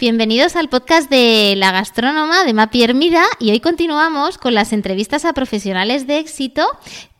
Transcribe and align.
Bienvenidos 0.00 0.54
al 0.54 0.68
podcast 0.68 1.10
de 1.10 1.54
La 1.56 1.72
Gastrónoma 1.72 2.44
de 2.44 2.54
Mapi 2.54 2.84
Hermida 2.84 3.24
y 3.40 3.50
hoy 3.50 3.58
continuamos 3.58 4.38
con 4.38 4.54
las 4.54 4.72
entrevistas 4.72 5.24
a 5.24 5.32
profesionales 5.32 6.06
de 6.06 6.18
éxito 6.18 6.64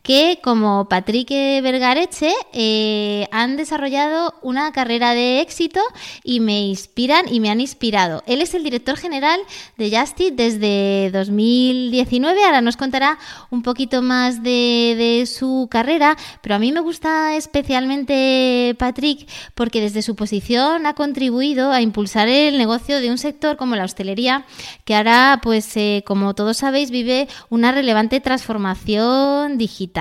que 0.09 0.39
como 0.41 0.89
Patrick 0.89 1.29
Vergareche 1.29 2.33
eh, 2.51 3.27
han 3.31 3.57
desarrollado 3.57 4.33
una 4.41 4.71
carrera 4.71 5.13
de 5.13 5.39
éxito 5.39 5.81
y 6.23 6.39
me 6.39 6.61
inspiran 6.61 7.31
y 7.31 7.39
me 7.39 7.51
han 7.51 7.61
inspirado. 7.61 8.23
Él 8.25 8.41
es 8.41 8.55
el 8.55 8.63
director 8.63 8.97
general 8.97 9.39
de 9.77 9.95
Justit 9.95 10.33
desde 10.33 11.11
2019, 11.13 12.43
ahora 12.43 12.61
nos 12.61 12.75
contará 12.75 13.19
un 13.51 13.61
poquito 13.61 14.01
más 14.01 14.41
de, 14.41 14.95
de 14.97 15.27
su 15.27 15.67
carrera, 15.69 16.17
pero 16.41 16.55
a 16.55 16.59
mí 16.59 16.71
me 16.71 16.79
gusta 16.79 17.35
especialmente 17.35 18.75
Patrick 18.79 19.29
porque 19.53 19.79
desde 19.79 20.01
su 20.01 20.15
posición 20.15 20.87
ha 20.87 20.95
contribuido 20.95 21.71
a 21.71 21.83
impulsar 21.83 22.29
el 22.29 22.57
negocio 22.57 22.99
de 22.99 23.11
un 23.11 23.19
sector 23.19 23.57
como 23.57 23.75
la 23.75 23.83
hostelería 23.83 24.47
que 24.85 24.95
ahora, 24.95 25.39
pues 25.43 25.77
eh, 25.77 26.03
como 26.07 26.33
todos 26.33 26.57
sabéis, 26.57 26.89
vive 26.89 27.27
una 27.51 27.71
relevante 27.71 28.19
transformación 28.21 29.59
digital. 29.59 29.98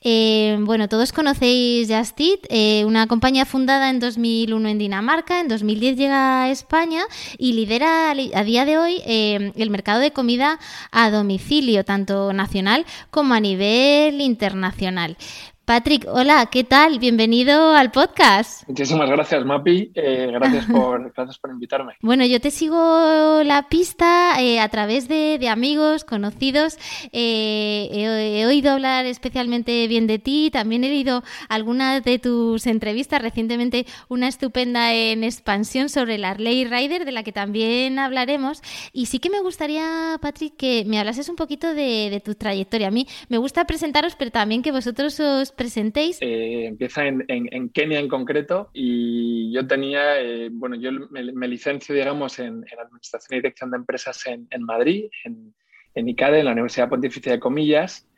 Eh, 0.00 0.56
bueno, 0.60 0.88
todos 0.88 1.12
conocéis 1.12 1.88
Justit, 1.88 2.46
eh, 2.50 2.84
una 2.84 3.06
compañía 3.06 3.44
fundada 3.44 3.90
en 3.90 4.00
2001 4.00 4.68
en 4.68 4.78
Dinamarca, 4.78 5.40
en 5.40 5.48
2010 5.48 5.96
llega 5.96 6.44
a 6.44 6.50
España 6.50 7.04
y 7.38 7.52
lidera 7.52 8.10
a 8.10 8.44
día 8.44 8.64
de 8.64 8.78
hoy 8.78 9.02
eh, 9.06 9.52
el 9.56 9.70
mercado 9.70 10.00
de 10.00 10.12
comida 10.12 10.58
a 10.90 11.10
domicilio, 11.10 11.84
tanto 11.84 12.32
nacional 12.32 12.86
como 13.10 13.34
a 13.34 13.40
nivel 13.40 14.20
internacional. 14.20 15.16
Patrick, 15.64 16.06
hola, 16.06 16.44
¿qué 16.52 16.62
tal? 16.62 16.98
Bienvenido 16.98 17.74
al 17.74 17.90
podcast. 17.90 18.68
Muchísimas 18.68 19.08
gracias, 19.08 19.46
Mapi. 19.46 19.92
Eh, 19.94 20.28
gracias, 20.30 20.66
por, 20.70 21.10
gracias 21.14 21.38
por 21.38 21.52
invitarme. 21.52 21.94
Bueno, 22.02 22.26
yo 22.26 22.38
te 22.38 22.50
sigo 22.50 23.40
la 23.42 23.66
pista 23.70 24.42
eh, 24.42 24.60
a 24.60 24.68
través 24.68 25.08
de, 25.08 25.48
amigos, 25.48 26.04
conocidos. 26.04 26.76
Eh, 27.12 27.88
he, 27.92 28.44
oído 28.44 28.72
hablar 28.72 29.06
especialmente 29.06 29.88
bien 29.88 30.06
de 30.06 30.18
ti. 30.18 30.50
También 30.52 30.84
he 30.84 30.90
leído 30.90 31.22
algunas 31.48 32.04
de 32.04 32.18
tus 32.18 32.66
entrevistas. 32.66 33.22
Recientemente 33.22 33.86
una 34.08 34.28
estupenda 34.28 34.92
en 34.92 35.24
expansión 35.24 35.88
sobre 35.88 36.18
la 36.18 36.34
Ley 36.34 36.66
Rider, 36.66 37.06
de 37.06 37.12
la 37.12 37.22
que 37.22 37.32
también 37.32 37.98
hablaremos. 37.98 38.60
Y 38.92 39.06
sí 39.06 39.18
que 39.18 39.30
me 39.30 39.40
gustaría, 39.40 40.18
Patrick, 40.20 40.58
que 40.58 40.84
me 40.86 40.98
hablases 40.98 41.30
un 41.30 41.36
poquito 41.36 41.68
de, 41.72 42.10
de 42.10 42.20
tu 42.20 42.34
trayectoria. 42.34 42.88
A 42.88 42.90
mí 42.90 43.06
me 43.30 43.38
gusta 43.38 43.66
presentaros, 43.66 44.14
pero 44.14 44.30
también 44.30 44.60
que 44.60 44.70
vosotros 44.70 45.18
os 45.20 45.53
presentéis? 45.54 46.18
Eh, 46.20 46.66
empieza 46.66 47.06
en, 47.06 47.68
Kenia 47.70 47.98
en 47.98 48.08
concreto 48.08 48.70
y 48.72 49.52
yo 49.52 49.66
tenía, 49.66 50.20
eh, 50.20 50.48
bueno, 50.52 50.76
yo 50.76 50.90
me, 51.10 51.48
licencio, 51.48 51.94
digamos, 51.94 52.38
en, 52.38 52.64
Administración 52.78 53.36
y 53.36 53.40
Dirección 53.40 53.70
de 53.70 53.76
Empresas 53.78 54.24
en, 54.26 54.62
Madrid, 54.64 55.10
en, 55.24 56.08
ICADE, 56.08 56.40
en 56.40 56.44
la 56.46 56.52
Universidad 56.52 56.88
Pontificia 56.88 57.32
de 57.32 57.40
Comillas, 57.40 58.08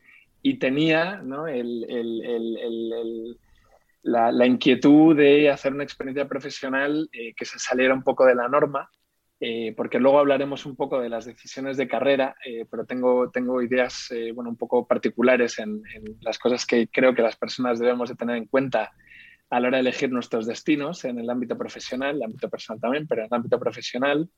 y 0.42 0.58
tenía 0.58 1.22
la, 4.02 4.46
inquietud 4.46 5.16
de 5.16 5.50
hacer 5.50 5.72
una 5.72 5.84
experiencia 5.84 6.28
profesional 6.28 7.08
eh, 7.12 7.34
que 7.34 7.44
se 7.44 7.58
saliera 7.58 7.94
un 7.94 8.02
poco 8.02 8.24
de 8.24 8.34
la 8.34 8.48
norma 8.48 8.90
eh, 9.38 9.74
porque 9.76 9.98
luego 9.98 10.18
hablaremos 10.18 10.64
un 10.64 10.76
poco 10.76 10.98
de 10.98 11.10
las 11.10 11.26
decisiones 11.26 11.76
de 11.76 11.86
carrera, 11.86 12.36
eh, 12.44 12.64
pero 12.70 12.86
tengo, 12.86 13.30
tengo 13.30 13.60
ideas 13.60 14.10
eh, 14.10 14.32
bueno, 14.32 14.48
un 14.48 14.56
poco 14.56 14.86
particulares 14.86 15.58
en, 15.58 15.82
las 16.22 16.38
cosas 16.38 16.64
que 16.64 16.88
creo 16.88 17.14
que 17.14 17.20
las 17.20 17.36
personas 17.36 17.78
debemos 17.78 18.08
de 18.08 18.14
tener 18.14 18.36
en 18.36 18.46
cuenta 18.46 18.92
a 19.50 19.60
la 19.60 19.68
hora 19.68 19.76
de 19.76 19.82
elegir 19.82 20.10
nuestros 20.10 20.46
destinos 20.46 21.04
en 21.04 21.18
el 21.18 21.28
ámbito 21.28 21.56
profesional, 21.58 22.16
el 22.16 22.22
ámbito 22.22 22.48
personal 22.48 22.80
también, 22.80 23.06
pero 23.06 23.22
en 23.22 23.26
el 23.26 23.34
ámbito 23.34 23.60
profesional. 23.60 24.28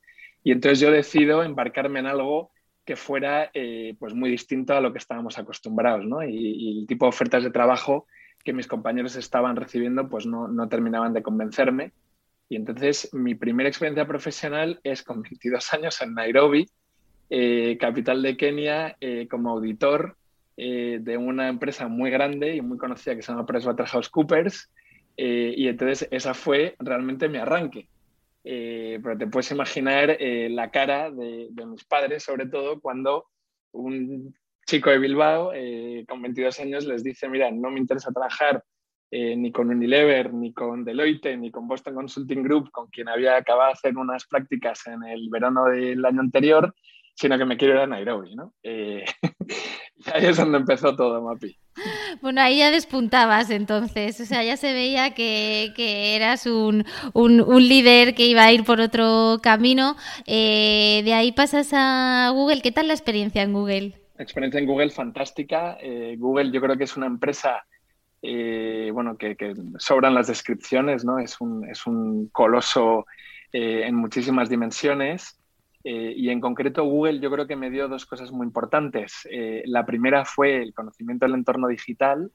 Y 0.43 0.51
entonces 0.51 0.81
yo 0.81 0.91
decido 0.91 1.45
embarcarme 1.45 2.01
en 2.01 2.07
algo 2.07 2.51
que 2.85 2.97
fuera 2.97 3.51
pues 3.99 4.15
muy 4.15 4.31
distinto 4.31 4.75
a 4.75 4.81
lo 4.81 4.93
que 4.93 4.99
estábamos 4.99 5.39
acostumbrados, 5.39 6.07
¿no? 6.07 6.25
y, 6.25 6.35
y, 6.35 6.81
el 6.81 6.87
tipo 6.87 7.05
de 7.05 7.11
ofertas 7.11 7.45
de 7.45 7.51
trabajo 7.51 8.07
que 8.45 8.53
mis 8.55 8.67
compañeros 8.67 9.15
estaban 9.17 9.57
recibiendo 9.57 10.09
pues 10.09 10.27
no, 10.27 10.49
no 10.49 10.69
terminaban 10.69 11.13
de 11.13 11.23
convencerme 11.23 11.93
y 12.49 12.57
entonces 12.57 13.13
mi 13.13 13.35
primera 13.35 13.69
experiencia 13.69 14.07
profesional 14.07 14.81
es 14.83 15.03
con 15.03 15.23
22 15.23 15.73
años 15.75 16.01
en 16.01 16.15
Nairobi, 16.15 16.69
eh, 17.31 17.77
capital 17.79 18.23
de 18.23 18.37
Kenia, 18.37 18.97
eh, 19.01 19.29
como 19.29 19.51
auditor 19.51 20.17
eh, 20.57 20.99
de 21.01 21.17
una 21.17 21.49
empresa 21.49 21.89
muy 21.89 22.11
grande 22.11 22.57
y 22.57 22.63
muy 22.63 22.79
conocida 22.79 23.15
que 23.15 23.23
se 23.23 23.33
llama 23.33 23.47
PricewaterhouseCoopers. 23.47 24.71
y 25.17 25.69
entonces 25.69 26.09
esa 26.11 26.33
fue 26.33 26.75
realmente 26.79 27.29
mi 27.29 27.39
arranque. 27.39 27.89
pero 28.43 29.19
te 29.19 29.27
puedes 29.27 29.51
imaginar 29.51 30.17
la 30.51 30.71
cara 30.71 31.11
de, 31.11 31.49
de, 31.51 31.67
mis 31.67 31.85
padres, 31.85 32.23
sobre 32.23 32.47
todo 32.47 32.81
cuando 32.81 33.27
un 33.73 34.35
chico 34.65 34.91
de 34.91 34.99
Bilbao 34.99 35.53
con 36.09 36.23
22 36.23 36.61
años 36.61 36.87
les 36.87 37.03
dice, 37.03 37.29
mira, 37.29 37.51
no 37.51 37.71
me 37.71 37.81
interesa 37.81 38.13
trabajar 38.13 38.65
eh, 39.11 39.35
ni 39.37 39.51
con 39.51 39.71
Unilever, 39.71 40.35
ni 40.35 40.53
con 40.53 40.85
Deloitte, 40.85 41.35
ni 41.39 41.51
con 41.51 41.67
Boston 41.67 41.95
Consulting 41.95 42.43
Group, 42.43 42.71
con 42.71 42.89
quien 42.89 43.09
había 43.09 43.37
acabado 43.37 43.69
de 43.69 43.73
hacer 43.73 43.97
unas 43.97 44.27
prácticas 44.27 44.87
en 44.87 45.03
el 45.03 45.31
verano 45.31 45.65
del 45.65 46.05
año 46.05 46.21
anterior, 46.21 46.75
sino 47.15 47.39
que 47.39 47.47
me 47.47 47.57
quiero 47.57 47.75
ir 47.75 47.81
a 47.81 47.87
Nairobi, 47.87 48.37
¿no? 48.37 48.53
Eh, 48.63 49.07
y 49.97 50.11
ahí 50.13 50.27
es 50.27 50.37
donde 50.37 50.59
empezó 50.59 50.95
todo, 50.95 51.23
Mapi. 51.23 51.57
Bueno, 52.21 52.43
ahí 52.43 52.59
ya 52.59 52.71
despuntabas 52.71 53.49
entonces, 53.49 54.21
o 54.21 54.27
sea, 54.27 54.45
ya 54.45 54.59
se 54.59 54.75
veía 54.75 55.15
que, 55.15 55.73
eras 56.15 56.45
un, 56.45 56.85
un, 57.15 57.69
líder 57.69 58.15
que 58.15 58.27
iba 58.27 58.45
a 58.45 58.53
ir 58.53 58.63
por 58.65 58.79
otro 58.79 59.39
camino. 59.43 59.97
Eh, 60.27 61.01
de 61.05 61.15
ahí 61.15 61.33
pasas 61.33 61.71
a 61.73 62.31
Google, 62.35 62.61
¿qué 62.61 62.73
tal 62.73 62.89
la 62.89 62.95
experiencia 62.95 63.43
en 63.43 63.55
Google? 63.55 63.95
La 64.19 64.25
experiencia 64.25 64.61
en 64.61 64.67
Google 64.67 64.91
fantástica. 64.91 65.79
Google 66.19 66.51
yo 66.51 66.61
creo 66.61 66.77
que 66.77 66.85
es 66.85 66.97
una 66.97 67.07
empresa 67.07 67.65
eh, 68.31 68.91
bueno, 68.93 69.17
que, 69.17 69.55
sobran 69.79 70.13
las 70.13 70.27
descripciones, 70.27 71.03
¿no? 71.03 71.19
Es 71.19 71.41
un, 71.41 71.67
es 71.67 71.87
un 71.87 72.29
coloso 72.29 73.07
eh, 73.55 73.85
en 73.87 73.95
muchísimas 73.95 74.51
dimensiones. 74.51 75.41
Eh, 75.83 76.13
y 76.15 76.29
en 76.29 76.39
concreto 76.39 76.85
Google 76.85 77.21
yo 77.21 77.31
creo 77.31 77.47
que 77.47 77.57
me 77.57 77.71
dio 77.71 77.89
dos 77.89 78.05
cosas 78.05 78.31
muy 78.31 78.47
importantes. 78.47 79.27
la 79.65 79.87
primera 79.87 80.27
fue 80.27 80.63
el 80.63 80.75
conocimiento 80.75 81.25
del 81.25 81.37
entorno 81.37 81.69
digital, 81.69 82.31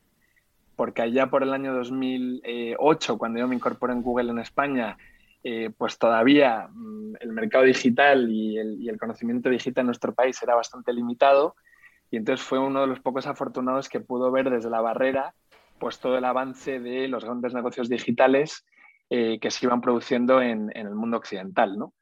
porque 0.76 1.04
allá 1.04 1.30
por 1.30 1.44
el 1.44 1.54
año 1.54 1.76
2008, 1.76 3.18
cuando 3.20 3.40
yo 3.40 3.48
me 3.48 3.56
incorporé 3.56 3.94
en 3.94 4.02
Google 4.02 4.32
en 4.32 4.40
España, 4.40 4.98
pues 5.78 6.00
todavía 6.00 6.70
mm, 6.72 7.18
el 7.20 7.34
mercado 7.34 7.66
digital 7.66 8.32
y 8.32 8.58
el, 8.58 8.82
y 8.82 8.90
el, 8.90 8.98
conocimiento 8.98 9.50
digital 9.50 9.84
en 9.84 9.88
nuestro 9.88 10.16
país 10.16 10.42
era 10.42 10.56
bastante 10.56 10.92
limitado. 10.92 11.56
Y 12.10 12.18
entonces 12.18 12.44
fue 12.44 12.58
uno 12.58 12.82
de 12.82 12.88
los 12.88 13.00
pocos 13.00 13.28
afortunados 13.28 13.90
que 13.90 14.00
pudo 14.00 14.32
ver 14.32 14.50
desde 14.50 14.72
la 14.72 14.82
barrera 14.82 15.36
pues 15.84 16.00
todo 16.00 16.18
el 16.18 16.24
avance 16.24 16.80
de 16.80 17.10
los 17.10 17.26
grandes 17.26 17.54
negocios 17.54 17.90
digitales 17.90 18.66
eh, 19.10 19.38
que 19.42 19.52
se 19.52 19.66
iban 19.66 19.82
produciendo 19.82 20.42
en, 20.42 20.72
el 20.74 20.96
mundo 20.96 21.18
occidental. 21.18 21.78
¿no? 21.78 21.94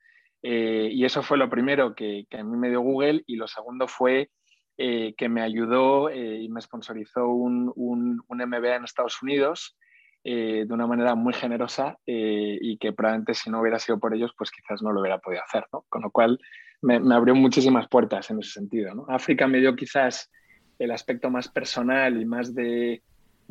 Eh, 0.44 0.92
y 0.94 1.04
eso 1.04 1.24
fue 1.24 1.40
lo 1.40 1.50
primero 1.50 1.96
que, 1.96 2.28
a 2.32 2.44
mí 2.44 2.58
me 2.58 2.70
dio 2.70 2.82
Google 2.82 3.24
y 3.26 3.38
lo 3.38 3.48
segundo 3.48 3.88
fue 3.88 4.30
eh, 4.78 5.16
que 5.18 5.30
me 5.30 5.42
ayudó 5.42 6.12
y 6.12 6.48
me 6.48 6.62
sponsorizó 6.62 7.28
un, 7.30 7.74
un, 7.76 8.22
MBA 8.30 8.76
en 8.76 8.84
Estados 8.84 9.20
Unidos 9.24 9.76
de 10.24 10.68
una 10.70 10.86
manera 10.86 11.16
muy 11.16 11.34
generosa 11.34 11.98
y 12.06 12.78
que 12.78 12.94
probablemente 12.94 13.34
si 13.34 13.50
no 13.50 13.62
hubiera 13.62 13.80
sido 13.80 14.00
por 14.00 14.14
ellos, 14.14 14.32
pues 14.38 14.52
quizás 14.52 14.84
no 14.84 14.92
lo 14.92 15.02
hubiera 15.02 15.18
podido 15.18 15.42
hacer. 15.42 15.66
¿no? 15.74 15.86
Con 15.90 16.04
lo 16.04 16.12
cual 16.12 16.38
me, 16.84 16.98
abrió 17.16 17.34
muchísimas 17.34 17.88
puertas 17.88 18.30
en 18.30 18.38
ese 18.38 18.52
sentido. 18.52 19.08
África 19.10 19.48
me 19.48 19.58
dio 19.58 19.76
quizás 19.76 20.30
el 20.78 20.92
aspecto 20.92 21.32
más 21.32 21.48
personal 21.48 22.22
y 22.22 22.26
más 22.26 22.54
de, 22.54 23.02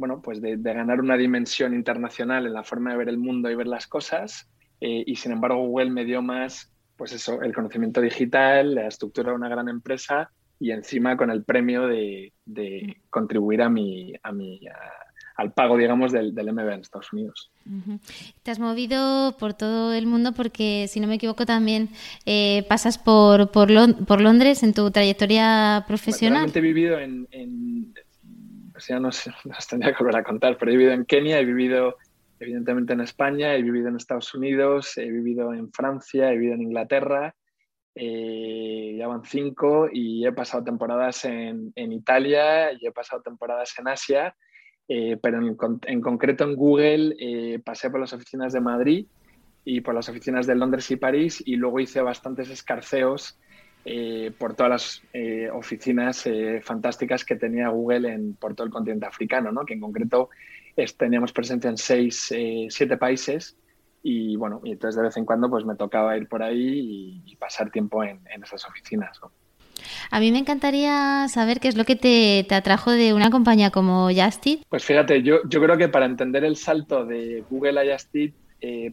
bueno, 0.00 0.20
pues 0.22 0.40
de, 0.40 0.56
ganar 0.56 1.00
una 1.00 1.16
dimensión 1.16 1.74
internacional 1.74 2.46
en 2.46 2.54
la 2.54 2.64
forma 2.64 2.90
de 2.90 2.96
ver 2.96 3.08
el 3.08 3.18
mundo 3.18 3.50
y 3.50 3.54
ver 3.54 3.66
las 3.66 3.86
cosas. 3.86 4.50
Eh, 4.80 5.04
y 5.06 5.14
sin 5.16 5.32
embargo, 5.32 5.66
Google 5.66 5.90
me 5.90 6.04
dio 6.04 6.22
más, 6.22 6.72
pues 6.96 7.12
eso, 7.12 7.42
el 7.42 7.54
conocimiento 7.54 8.00
digital, 8.00 8.74
la 8.74 8.88
estructura 8.88 9.30
de 9.30 9.36
una 9.36 9.48
gran 9.48 9.68
empresa 9.68 10.30
y 10.58 10.72
encima 10.72 11.16
con 11.16 11.30
el 11.30 11.44
premio 11.44 11.86
de, 11.86 12.32
contribuir 13.10 13.62
a 13.62 13.68
mi, 13.68 14.14
a, 14.22 14.32
mi, 14.32 14.66
a, 14.68 14.76
al 15.36 15.52
pago, 15.52 15.76
digamos, 15.76 16.12
del, 16.12 16.34
del 16.34 16.52
MBA 16.52 16.74
en 16.74 16.80
Estados 16.80 17.12
Unidos. 17.12 17.50
Te 18.42 18.50
has 18.50 18.58
movido 18.58 19.36
por 19.38 19.54
todo 19.54 19.92
el 19.92 20.06
mundo 20.06 20.32
porque, 20.32 20.86
si 20.88 21.00
no 21.00 21.06
me 21.06 21.14
equivoco, 21.14 21.46
también 21.46 21.90
eh, 22.26 22.64
pasas 22.68 22.98
por, 22.98 23.50
por, 23.50 23.68
por, 24.06 24.20
Londres 24.20 24.62
en 24.62 24.74
tu 24.74 24.90
trayectoria 24.90 25.84
profesional. 25.86 26.50
Realmente 26.50 26.58
he 26.58 26.62
vivido 26.62 26.98
en, 26.98 27.28
en 27.30 27.94
pues 28.80 28.88
ya 28.88 28.98
no 28.98 29.10
tendría 29.68 29.92
que 29.94 30.02
volver 30.02 30.20
a 30.20 30.24
contar, 30.24 30.56
pero 30.56 30.70
he 30.70 30.76
vivido 30.76 30.92
en 30.92 31.04
Kenia, 31.04 31.38
he 31.38 31.44
vivido 31.44 31.96
evidentemente 32.38 32.94
en 32.94 33.02
España, 33.02 33.54
he 33.54 33.62
vivido 33.62 33.88
en 33.88 33.96
Estados 33.96 34.34
Unidos, 34.34 34.96
he 34.96 35.10
vivido 35.10 35.52
en 35.52 35.70
Francia, 35.70 36.30
he 36.30 36.38
vivido 36.38 36.54
en 36.54 36.62
Inglaterra, 36.62 37.34
eh, 37.94 38.96
ya 38.98 39.06
van 39.06 39.24
cinco 39.24 39.88
y 39.92 40.26
he 40.26 40.32
pasado 40.32 40.64
temporadas 40.64 41.26
en, 41.26 41.72
en, 41.76 41.92
Italia 41.92 42.72
y 42.72 42.86
he 42.86 42.92
pasado 42.92 43.20
temporadas 43.20 43.74
en 43.78 43.88
Asia, 43.88 44.34
eh, 44.88 45.18
pero 45.22 45.38
en, 45.38 45.56
en, 45.86 46.00
concreto 46.00 46.44
en 46.44 46.56
Google 46.56 47.14
eh, 47.18 47.58
pasé 47.62 47.90
por 47.90 48.00
las 48.00 48.14
oficinas 48.14 48.54
de 48.54 48.60
Madrid 48.60 49.06
y 49.62 49.82
por 49.82 49.94
las 49.94 50.08
oficinas 50.08 50.46
de 50.46 50.54
Londres 50.54 50.90
y 50.90 50.96
París 50.96 51.42
y 51.44 51.56
luego 51.56 51.80
hice 51.80 52.00
bastantes 52.00 52.48
escarceos 52.48 53.38
eh, 53.84 54.30
por 54.36 54.54
todas 54.54 54.70
las 54.70 55.02
eh, 55.14 55.48
oficinas 55.50 56.26
eh, 56.26 56.60
fantásticas 56.62 57.24
que 57.24 57.36
tenía 57.36 57.68
Google 57.68 58.12
en, 58.12 58.34
por 58.34 58.54
todo 58.54 58.66
el 58.66 58.72
continente 58.72 59.06
africano, 59.06 59.52
¿no? 59.52 59.64
que 59.64 59.72
en 59.72 59.80
concreto 59.80 60.28
teníamos 60.98 61.32
presencia 61.32 61.68
en 61.68 61.76
seis, 61.76 62.32
siete 62.70 62.96
países 62.96 63.54
y 64.02 64.36
bueno, 64.36 64.62
y 64.64 64.72
entonces 64.72 64.96
de 64.96 65.02
vez 65.02 65.16
en 65.18 65.26
cuando 65.26 65.50
pues 65.50 65.66
me 65.66 65.74
tocaba 65.74 66.16
ir 66.16 66.26
por 66.26 66.42
ahí 66.42 67.22
y, 67.26 67.36
pasar 67.36 67.70
tiempo 67.70 68.02
en, 68.02 68.20
esas 68.42 68.66
oficinas. 68.66 69.20
A 70.10 70.20
mí 70.20 70.32
me 70.32 70.38
encantaría 70.38 71.26
saber 71.28 71.60
qué 71.60 71.68
es 71.68 71.76
lo 71.76 71.84
que 71.84 71.96
te, 71.96 72.46
te 72.48 72.54
atrajo 72.54 72.92
de 72.92 73.12
una 73.12 73.30
compañía 73.30 73.70
como 73.70 74.08
Justit. 74.08 74.62
Pues 74.70 74.84
fíjate, 74.84 75.22
yo, 75.22 75.40
yo 75.46 75.60
creo 75.60 75.76
que 75.76 75.88
para 75.88 76.06
entender 76.06 76.44
el 76.44 76.56
salto 76.56 77.04
de 77.04 77.44
Google 77.50 77.80
a 77.80 77.92
Justit, 77.92 78.34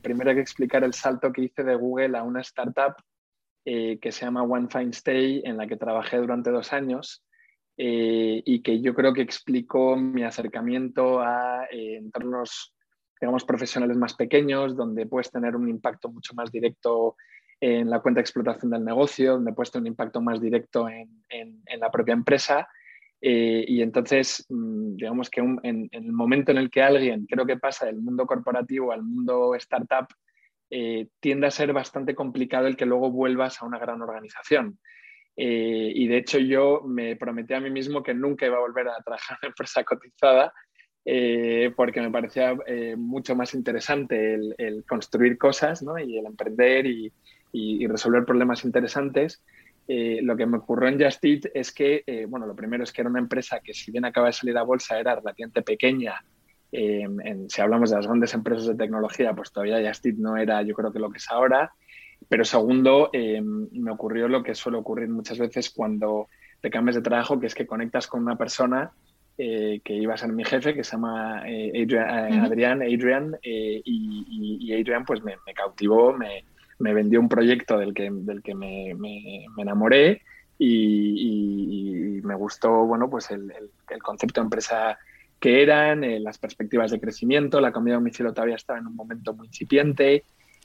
primero 0.01 0.31
hay 0.31 0.35
que 0.35 0.41
explicar 0.41 0.83
el 0.83 0.93
salto 0.93 1.31
que 1.31 1.43
hice 1.43 1.63
de 1.63 1.75
Google 1.75 2.17
a 2.17 2.23
una 2.23 2.41
startup 2.41 2.95
eh, 3.69 3.99
que 3.99 4.13
se 4.13 4.23
llama 4.23 4.43
One 4.43 4.69
Fine 4.71 4.91
Stay, 4.91 5.41
en 5.43 5.57
la 5.57 5.67
que 5.67 5.75
trabajé 5.75 6.15
durante 6.15 6.51
dos 6.51 6.71
años 6.71 7.25
eh, 7.75 8.41
y 8.45 8.61
que 8.61 8.79
yo 8.79 8.95
creo 8.95 9.11
que 9.11 9.21
explicó 9.21 9.97
mi 9.97 10.23
acercamiento 10.23 11.19
a 11.19 11.65
eh, 11.69 11.97
entornos, 11.97 12.73
digamos, 13.19 13.43
profesionales 13.43 13.97
más 13.97 14.13
pequeños, 14.13 14.77
donde 14.77 15.05
puedes 15.05 15.29
tener 15.31 15.57
un 15.57 15.67
impacto 15.67 16.07
mucho 16.09 16.33
más 16.33 16.49
directo 16.49 17.17
en 17.59 17.89
la 17.89 17.99
cuenta 17.99 18.19
de 18.19 18.21
explotación 18.21 18.71
del 18.71 18.85
negocio, 18.85 19.33
donde 19.33 19.51
puedes 19.51 19.69
tener 19.69 19.81
un 19.81 19.87
impacto 19.87 20.21
más 20.21 20.39
directo 20.39 20.87
en, 20.87 21.61
la 21.77 21.91
propia 21.91 22.13
empresa. 22.13 22.69
y 23.19 23.81
entonces, 23.81 24.45
mm, 24.47 24.95
digamos 24.95 25.29
que 25.29 25.41
en, 25.41 25.59
en, 25.63 25.89
el 25.91 26.13
momento 26.13 26.51
en 26.51 26.59
el 26.59 26.69
que 26.69 26.83
alguien, 26.83 27.25
creo 27.25 27.45
que 27.45 27.57
pasa 27.57 27.85
del 27.85 27.97
mundo 27.97 28.25
corporativo 28.25 28.93
al 28.93 29.03
mundo 29.03 29.55
startup, 29.55 30.07
eh, 30.69 31.07
tiende 31.21 31.47
a 31.47 31.51
ser 31.51 31.71
bastante 31.71 32.13
complicado 32.13 32.67
el 32.67 32.75
que 32.75 32.85
luego 32.85 33.09
vuelvas 33.09 33.61
a 33.61 33.65
una 33.65 33.79
gran 33.79 34.01
organización. 34.01 34.79
Eh, 35.35 35.91
y 35.93 36.07
de 36.07 36.17
hecho 36.17 36.39
yo 36.39 36.81
me 36.85 37.15
prometí 37.15 37.53
a 37.53 37.61
mí 37.61 37.69
mismo 37.69 38.03
que 38.03 38.13
nunca 38.13 38.47
iba 38.47 38.57
a 38.57 38.61
volver 38.61 38.87
a 38.87 39.01
trabajar 39.03 39.37
en 39.43 39.49
empresa 39.49 39.83
cotizada 39.83 40.51
eh, 41.05 41.71
porque 41.75 42.01
me 42.01 42.11
parecía 42.11 42.57
mucho 42.97 43.35
más 43.35 43.53
interesante 43.53 44.33
el, 44.33 44.83
construir 44.85 45.37
cosas 45.37 45.85
y 46.05 46.17
el 46.17 46.25
emprender 46.25 46.85
y, 46.85 47.11
resolver 47.87 48.25
problemas 48.25 48.65
interesantes. 48.65 49.41
lo 49.87 50.35
que 50.35 50.45
me 50.45 50.57
ocurrió 50.57 50.89
en 50.89 51.01
Just 51.01 51.23
Eat 51.23 51.45
es 51.53 51.71
que, 51.71 52.03
bueno, 52.27 52.45
lo 52.45 52.55
primero 52.55 52.83
es 52.83 52.91
que 52.91 53.01
era 53.01 53.09
una 53.09 53.19
empresa 53.19 53.61
que 53.61 53.73
si 53.73 53.89
bien 53.89 54.05
acaba 54.05 54.27
de 54.27 54.33
salir 54.33 54.57
a 54.57 54.63
bolsa 54.63 54.99
era 54.99 55.15
relativamente 55.15 55.63
pequeña 55.63 56.21
si 56.71 57.61
hablamos 57.61 57.89
de 57.89 57.95
las 57.95 58.07
grandes 58.07 58.33
empresas 58.33 58.67
de 58.67 58.75
tecnología, 58.75 59.33
pues 59.33 59.51
todavía 59.51 59.87
Justit 59.87 60.17
no 60.17 60.37
era 60.37 60.61
yo 60.61 60.73
creo 60.73 60.91
que 60.91 60.99
lo 60.99 61.09
que 61.09 61.17
es 61.17 61.29
ahora. 61.29 61.71
Pero 62.29 62.43
segundo, 62.43 63.09
em, 63.13 63.67
me 63.71 63.91
ocurrió 63.91 64.27
lo 64.27 64.43
que 64.43 64.55
suele 64.55 64.77
ocurrir 64.77 65.09
muchas 65.09 65.37
veces 65.37 65.69
cuando 65.69 66.27
te 66.61 66.69
cambias 66.69 66.95
de 66.95 67.01
trabajo, 67.01 67.39
que 67.39 67.47
es 67.47 67.55
que 67.55 67.67
conectas 67.67 68.07
con 68.07 68.21
una 68.21 68.37
persona 68.37 68.91
eh, 69.37 69.81
que 69.83 69.93
iba 69.93 70.15
a 70.15 70.17
ser 70.17 70.33
mi 70.33 70.43
jefe, 70.43 70.73
que 70.73 70.83
se 70.83 70.93
llama 70.93 71.43
eh, 71.47 71.71
Adrian, 71.83 72.33
eh, 72.33 72.39
Adrián, 72.39 72.81
Adrian 72.81 73.37
y, 73.43 74.73
Adrian 74.73 75.05
pues 75.05 75.21
me, 75.23 75.35
cautivó, 75.55 76.11
me, 76.11 76.93
vendió 76.93 77.19
un 77.19 77.29
proyecto 77.29 77.77
del 77.77 77.93
que, 77.93 78.09
del 78.11 78.41
que 78.41 78.55
me, 78.55 78.95
enamoré 79.57 80.23
y, 80.57 82.19
me 82.23 82.35
gustó 82.35 82.85
bueno, 82.85 83.09
pues 83.09 83.29
el, 83.29 83.53
el 83.89 84.03
concepto 84.03 84.41
de 84.41 84.45
empresa 84.45 84.97
que 85.39 85.61
eran, 85.61 86.03
eh, 86.03 86.19
las 86.19 86.37
perspectivas 86.37 86.91
de 86.91 86.99
crecimiento, 86.99 87.61
la 87.61 87.71
comida 87.71 87.95
a 87.95 87.97
domicilio 87.97 88.33
todavía 88.33 88.55
estaba 88.55 88.79
en 88.79 88.87
un 88.87 88.95
momento 88.95 89.33
muy 89.33 89.47
incipiente 89.47 90.23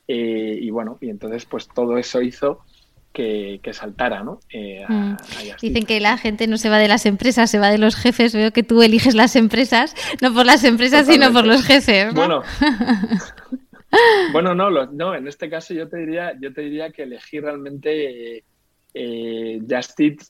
eh, 0.09 0.59
y 0.61 0.71
bueno, 0.71 0.99
y 1.01 1.11
entonces 1.11 1.45
pues 1.45 1.69
todo 1.69 1.99
eso 1.99 2.23
hizo 2.23 2.61
que, 3.13 3.61
saltara, 3.73 4.25
¿no? 4.25 4.41
Eh, 4.51 4.85
mm. 4.89 5.17
Dicen 5.61 5.85
que 5.85 6.01
la 6.01 6.17
gente 6.17 6.47
no 6.47 6.57
se 6.57 6.71
va 6.71 6.79
de 6.79 6.89
las 6.89 7.05
empresas, 7.05 7.51
se 7.51 7.59
va 7.59 7.69
de 7.69 7.77
los 7.77 7.95
jefes. 7.95 8.35
Veo 8.35 8.53
que 8.53 8.63
tú 8.63 8.83
eliges 8.83 9.15
las 9.15 9.37
empresas, 9.37 9.95
no 10.23 10.33
por 10.33 10.47
las 10.47 10.65
empresas, 10.65 11.07
sino 11.07 11.31
por 11.31 11.47
los 11.47 11.63
jefes. 11.63 12.15
Bueno, 12.15 12.43
bueno 14.33 14.55
no, 14.55 14.71
no, 14.71 15.15
en 15.15 15.29
este 15.29 15.51
caso 15.51 15.75
yo 15.75 15.89
te 15.89 15.99
diría, 15.99 16.33
yo 16.41 16.55
te 16.55 16.63
diría 16.63 16.91
que 16.91 17.03
elegí 17.03 17.39
realmente 17.39 18.45
Justit, 19.69 20.23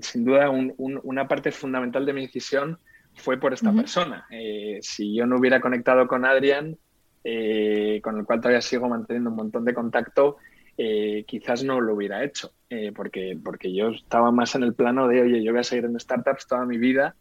sin 0.00 0.24
duda 0.24 0.50
una 0.78 1.26
parte 1.26 1.50
fundamental 1.50 2.06
de 2.06 2.12
mi 2.12 2.20
decisión 2.26 2.78
fue 3.14 3.38
por 3.38 3.52
esta 3.52 3.72
persona. 3.72 4.26
Eh, 4.30 4.78
si 4.82 5.14
yo 5.14 5.26
no 5.26 5.38
hubiera 5.38 5.60
conectado 5.60 6.06
con 6.06 6.24
Adrián, 6.24 6.76
eh, 7.22 8.00
con 8.02 8.18
el 8.18 8.24
cual 8.24 8.40
todavía 8.40 8.60
sigo 8.60 8.88
manteniendo 8.88 9.30
un 9.30 9.36
montón 9.36 9.64
de 9.64 9.74
contacto, 9.74 10.36
eh, 10.76 11.24
quizás 11.26 11.62
no 11.64 11.80
lo 11.80 11.94
hubiera 11.94 12.24
hecho, 12.24 12.52
porque, 12.96 13.38
porque 13.42 13.72
yo 13.72 13.90
estaba 13.90 14.32
más 14.32 14.54
en 14.56 14.64
el 14.64 14.74
plano 14.74 15.06
de, 15.06 15.22
oye, 15.22 15.44
yo 15.44 15.52
voy 15.52 15.60
a 15.60 15.64
seguir 15.64 15.84
en 15.84 15.98
startups 15.98 16.48
toda 16.48 16.66
mi 16.66 16.76
vida 16.76 17.14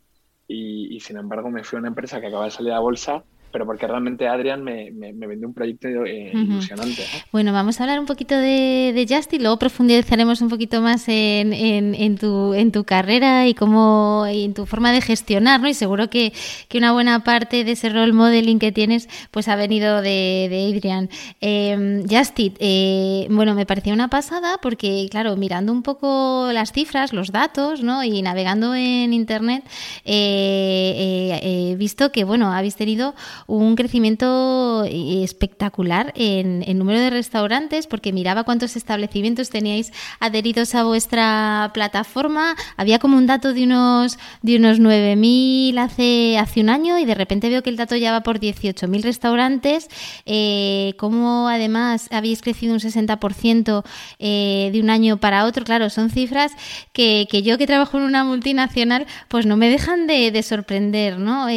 y, 0.47 0.95
y 0.95 0.99
sin 0.99 1.17
embargo 1.17 1.51
me 1.51 1.63
fui 1.63 1.77
a 1.77 1.79
una 1.79 1.89
empresa 1.89 2.19
que 2.19 2.27
acaba 2.27 2.45
de 2.45 2.51
salir 2.51 2.73
a 2.73 2.79
bolsa 2.79 3.23
pero 3.53 3.67
porque 3.67 3.85
realmente 3.85 4.27
Adrián 4.27 4.63
me, 4.63 4.91
me, 4.91 5.13
vendió 5.13 5.47
un 5.47 5.53
proyecto 5.53 5.87
eh, 5.87 6.31
ilusionante. 6.33 7.03
Bueno, 7.31 7.53
vamos 7.53 7.79
a 7.79 7.83
hablar 7.83 7.99
un 7.99 8.07
poquito 8.07 8.35
de, 8.35 8.91
de 8.93 9.05
Justy, 9.07 9.37
luego 9.37 9.59
profundizaremos 9.59 10.41
un 10.41 10.49
poquito 10.49 10.81
más 10.81 11.07
en, 11.07 11.53
en, 11.53 12.17
tu, 12.17 12.55
en 12.55 12.71
tu 12.71 12.83
carrera 12.83 13.47
y 13.47 13.53
cómo 13.53 14.25
en 14.27 14.55
tu 14.55 14.65
forma 14.65 14.91
de 14.91 15.01
gestionar, 15.01 15.61
¿no? 15.61 15.69
Y 15.69 15.75
seguro 15.75 16.09
que, 16.09 16.33
que, 16.67 16.79
una 16.79 16.93
buena 16.93 17.23
parte 17.23 17.63
de 17.63 17.73
ese 17.73 17.89
role 17.89 18.11
modeling 18.11 18.57
que 18.57 18.71
tienes 18.71 19.07
pues 19.29 19.47
ha 19.47 19.55
venido 19.55 20.01
de, 20.01 20.47
de 20.49 20.73
Adrián. 20.75 21.09
Eh, 21.39 22.03
Justy, 22.09 22.53
eh, 22.57 23.27
bueno, 23.29 23.53
me 23.53 23.67
parecía 23.67 23.93
una 23.93 24.07
pasada 24.07 24.57
porque, 24.63 25.07
claro, 25.11 25.37
mirando 25.37 25.71
un 25.71 25.83
poco 25.83 26.49
las 26.51 26.71
cifras, 26.71 27.13
los 27.13 27.31
datos, 27.31 27.83
¿no? 27.83 28.03
Y 28.03 28.23
navegando 28.23 28.73
en 28.73 29.13
Internet, 29.13 29.63
eh, 30.05 31.39
he 31.43 31.75
visto 31.75 32.11
que, 32.11 32.23
bueno, 32.23 32.51
habéis 32.51 32.75
tenido 32.75 33.13
un 33.47 33.75
crecimiento 33.75 34.83
eh, 34.85 35.23
espectacular 35.23 36.13
en, 36.15 36.63
el 36.67 36.77
número 36.77 36.99
de 36.99 37.09
restaurantes, 37.09 37.87
porque 37.87 38.13
miraba 38.13 38.43
cuántos 38.43 38.75
establecimientos 38.75 39.49
teníais 39.49 39.91
adheridos 40.19 40.75
a 40.75 40.83
vuestra 40.83 41.71
plataforma. 41.73 42.55
Había 42.77 42.99
como 42.99 43.17
un 43.17 43.27
dato 43.27 43.53
de 43.53 43.63
unos, 43.63 44.17
de 44.41 44.57
unos 44.57 44.79
9.000 44.79 45.77
hace, 45.79 46.37
hace 46.37 46.61
un 46.61 46.69
año 46.69 46.99
y 46.99 47.05
de 47.05 47.15
repente 47.15 47.49
veo 47.49 47.63
que 47.63 47.69
el 47.69 47.77
dato 47.77 47.95
ya 47.95 48.11
va 48.11 48.21
por 48.21 48.39
18.000 48.39 49.01
restaurantes. 49.01 49.87
Eh, 50.25 50.93
como 50.97 51.47
además 51.47 52.07
habéis 52.11 52.41
crecido 52.41 52.73
un 52.73 52.79
60% 52.79 53.83
eh, 54.19 54.69
de 54.71 54.79
un 54.79 54.89
año 54.89 55.17
para 55.17 55.45
otro. 55.45 55.63
Claro, 55.65 55.89
son 55.89 56.09
cifras 56.09 56.51
que, 56.93 57.27
yo 57.43 57.57
que 57.57 57.67
trabajo 57.67 57.97
en 57.97 58.03
una 58.03 58.23
multinacional, 58.23 59.05
pues 59.27 59.45
no 59.45 59.57
me 59.57 59.69
dejan 59.69 60.07
de, 60.07 60.43
sorprender, 60.43 61.19
¿no? 61.19 61.47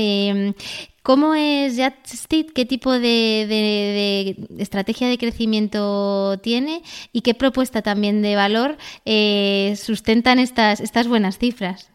¿Cómo 1.07 1.37
es 1.37 1.81
Justit? 2.11 2.51
¿Qué 2.53 2.65
tipo 2.65 2.99
de, 2.99 4.35
estrategia 4.59 5.07
de 5.07 5.19
crecimiento 5.19 6.37
tiene? 6.43 6.83
¿Y 7.13 7.21
qué 7.21 7.33
propuesta 7.33 7.81
también 7.81 8.23
de 8.23 8.35
valor 8.35 8.77
eh, 9.05 9.75
sustentan 9.77 10.41
estas, 10.41 10.81
estas 10.81 11.07
buenas 11.07 11.39
cifras? 11.39 11.93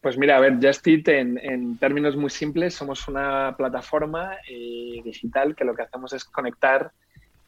Pues 0.00 0.16
mira, 0.16 0.38
a 0.38 0.40
ver, 0.40 0.56
Justit 0.62 1.06
en, 1.08 1.76
términos 1.76 2.16
muy 2.16 2.30
simples 2.30 2.72
somos 2.72 3.06
una 3.06 3.54
plataforma 3.54 4.38
eh, 4.48 5.02
digital 5.04 5.54
que 5.54 5.66
lo 5.66 5.74
que 5.74 5.82
hacemos 5.82 6.14
es 6.14 6.24
conectar 6.24 6.90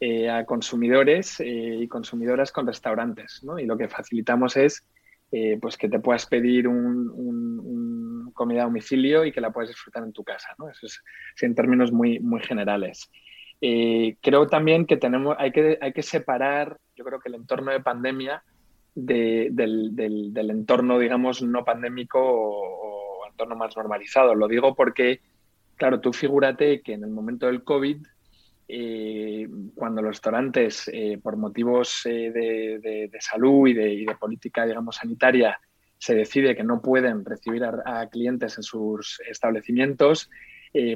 eh, 0.01 0.29
a 0.29 0.45
consumidores 0.45 1.41
y 1.43 1.87
consumidoras 1.87 2.51
con 2.51 2.67
restaurantes, 2.67 3.43
¿no? 3.43 3.57
Y 3.57 3.65
lo 3.65 3.75
que 3.75 3.87
facilitamos 3.87 4.55
es 4.55 4.83
pues 5.61 5.75
que 5.77 5.89
te 5.89 5.99
puedas 5.99 6.25
pedir 6.27 6.67
un, 6.67 8.31
comida 8.33 8.61
a 8.61 8.65
domicilio 8.65 9.25
y 9.25 9.31
que 9.31 9.41
la 9.41 9.51
puedas 9.51 9.69
disfrutar 9.69 10.03
en 10.03 10.13
tu 10.13 10.23
casa. 10.23 10.49
¿no? 10.57 10.69
Eso 10.69 10.85
es 10.85 11.01
en 11.41 11.55
términos 11.55 11.91
muy, 11.91 12.19
muy 12.19 12.41
generales. 12.41 13.09
Eh, 13.61 14.17
creo 14.21 14.47
también 14.47 14.85
que 14.85 14.97
tenemos, 14.97 15.35
hay 15.39 15.51
que, 15.51 15.77
hay 15.81 15.93
que 15.93 16.03
separar, 16.03 16.77
yo 16.95 17.05
creo 17.05 17.19
que 17.19 17.29
el 17.29 17.35
entorno 17.35 17.71
de 17.71 17.79
pandemia 17.79 18.43
del, 18.93 19.55
del, 19.95 20.49
entorno, 20.49 20.99
digamos, 20.99 21.41
no 21.41 21.65
pandémico 21.65 22.19
o, 22.21 23.25
al 23.25 23.31
entorno 23.31 23.55
más 23.55 23.75
normalizado. 23.75 24.35
Lo 24.35 24.47
digo 24.47 24.75
porque, 24.75 25.21
claro, 25.75 25.99
tú 25.99 26.13
figúrate 26.13 26.81
que 26.81 26.93
en 26.93 27.03
el 27.03 27.09
momento 27.09 27.47
del 27.47 27.63
COVID, 27.63 28.05
eh, 28.67 29.47
cuando 29.75 30.01
los 30.01 30.11
restaurantes, 30.11 30.89
eh, 30.91 31.19
por 31.21 31.37
motivos 31.37 32.01
de, 32.03 33.09
salud 33.19 33.67
y 33.67 33.73
de, 33.73 34.15
política, 34.19 34.65
digamos, 34.65 34.97
sanitaria, 34.97 35.59
se 35.97 36.15
decide 36.15 36.55
que 36.55 36.63
no 36.63 36.81
pueden 36.81 37.23
recibir 37.25 37.63
a, 37.63 38.07
clientes 38.09 38.57
en 38.57 38.63
sus 38.63 39.21
establecimientos, 39.29 40.29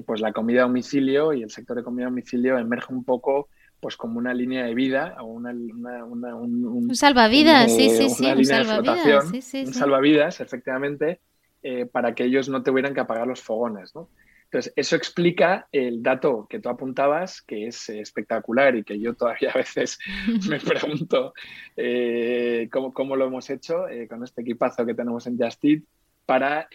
pues 0.06 0.20
la 0.20 0.34
comida 0.34 0.62
a 0.62 0.68
domicilio 0.68 1.32
y 1.32 1.42
el 1.42 1.50
sector 1.50 1.78
de 1.78 1.84
comida 1.84 2.08
a 2.08 2.10
domicilio 2.10 2.58
emerge 2.58 2.94
un 2.94 3.06
poco 3.06 3.48
pues 3.80 3.96
como 3.96 4.18
una 4.18 4.34
línea 4.34 4.66
de 4.66 4.74
vida 4.74 5.16
o 5.22 5.26
una, 5.26 5.52
un, 5.52 6.94
salvavidas, 6.94 7.74
sí, 7.74 7.90
sí, 7.90 8.10
sí, 8.10 8.26
un 8.32 8.46
salvavidas, 8.46 9.32
un 9.54 9.74
salvavidas, 9.74 10.42
efectivamente, 10.42 11.22
eh, 11.64 11.86
para 11.86 12.14
que 12.14 12.26
ellos 12.26 12.50
no 12.50 12.62
tuvieran 12.64 12.94
que 12.94 13.00
apagar 13.00 13.28
los 13.28 13.42
fogones, 13.42 13.96
¿no? 13.96 14.10
Entonces, 14.52 14.74
eso 14.76 14.96
explica 14.96 15.68
el 15.72 16.02
dato 16.02 16.48
que 16.50 16.60
tú 16.60 16.70
apuntabas, 16.70 17.42
que 17.44 17.68
es 17.68 17.90
espectacular 17.90 18.76
y 18.76 18.84
que 18.84 19.00
yo 19.00 19.14
todavía 19.14 19.52
a 19.54 19.58
veces 19.58 20.00
me 20.48 20.60
pregunto 20.60 21.34
eh, 21.78 22.68
cómo, 22.72 23.16
lo 23.16 23.28
hemos 23.28 23.50
hecho 23.50 23.88
eh, 23.88 24.08
con 24.08 24.24
este 24.24 24.42
equipazo 24.42 24.86
que 24.86 24.94
tenemos 24.94 25.28
en 25.28 25.38
Just 25.38 25.64
Eat 25.64 25.84
para 26.26 26.68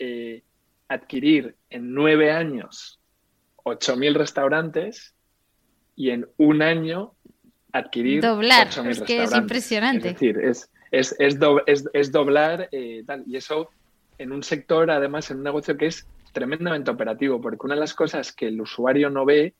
adquirir 0.88 1.56
en 1.70 1.94
nueve 1.94 2.32
años 2.32 3.00
8.000 3.64 4.14
restaurantes 4.14 5.14
y 5.96 6.10
en 6.10 6.28
un 6.36 6.62
año 6.62 7.14
adquirir 7.72 8.20
doblar 8.20 8.68
es 8.86 9.00
que 9.02 9.22
es 9.22 9.34
impresionante. 9.34 10.08
Es 10.08 10.14
decir 10.14 10.38
es, 10.38 10.70
es, 10.92 11.16
es, 11.92 12.12
doblar 12.12 12.68
eh, 12.70 13.02
tal. 13.06 13.24
Y 13.26 13.36
eso 13.36 13.70
en 14.18 14.32
un 14.32 14.42
sector 14.42 14.90
además 14.90 15.30
en 15.30 15.38
un 15.38 15.44
negocio 15.44 15.76
que 15.76 15.86
es 15.86 16.06
tremendamente 16.34 16.90
operativo 16.90 17.40
porque 17.40 17.64
una 17.64 17.76
de 17.76 17.80
las 17.80 17.94
cosas 17.94 18.32
que 18.32 18.48
el 18.48 18.60
usuario 18.60 19.08
no 19.08 19.24
ve 19.24 19.54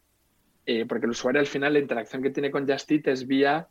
eh, 0.67 0.87
porque 0.87 1.07
el 1.07 1.11
usuario 1.13 1.41
al 1.41 1.47
final 1.47 1.75
la 1.75 1.79
interacción 1.79 2.23
que 2.23 2.31
tiene 2.31 2.51
con 2.51 2.69
Justit 2.69 3.07
es 3.09 3.27
vía 3.27 3.69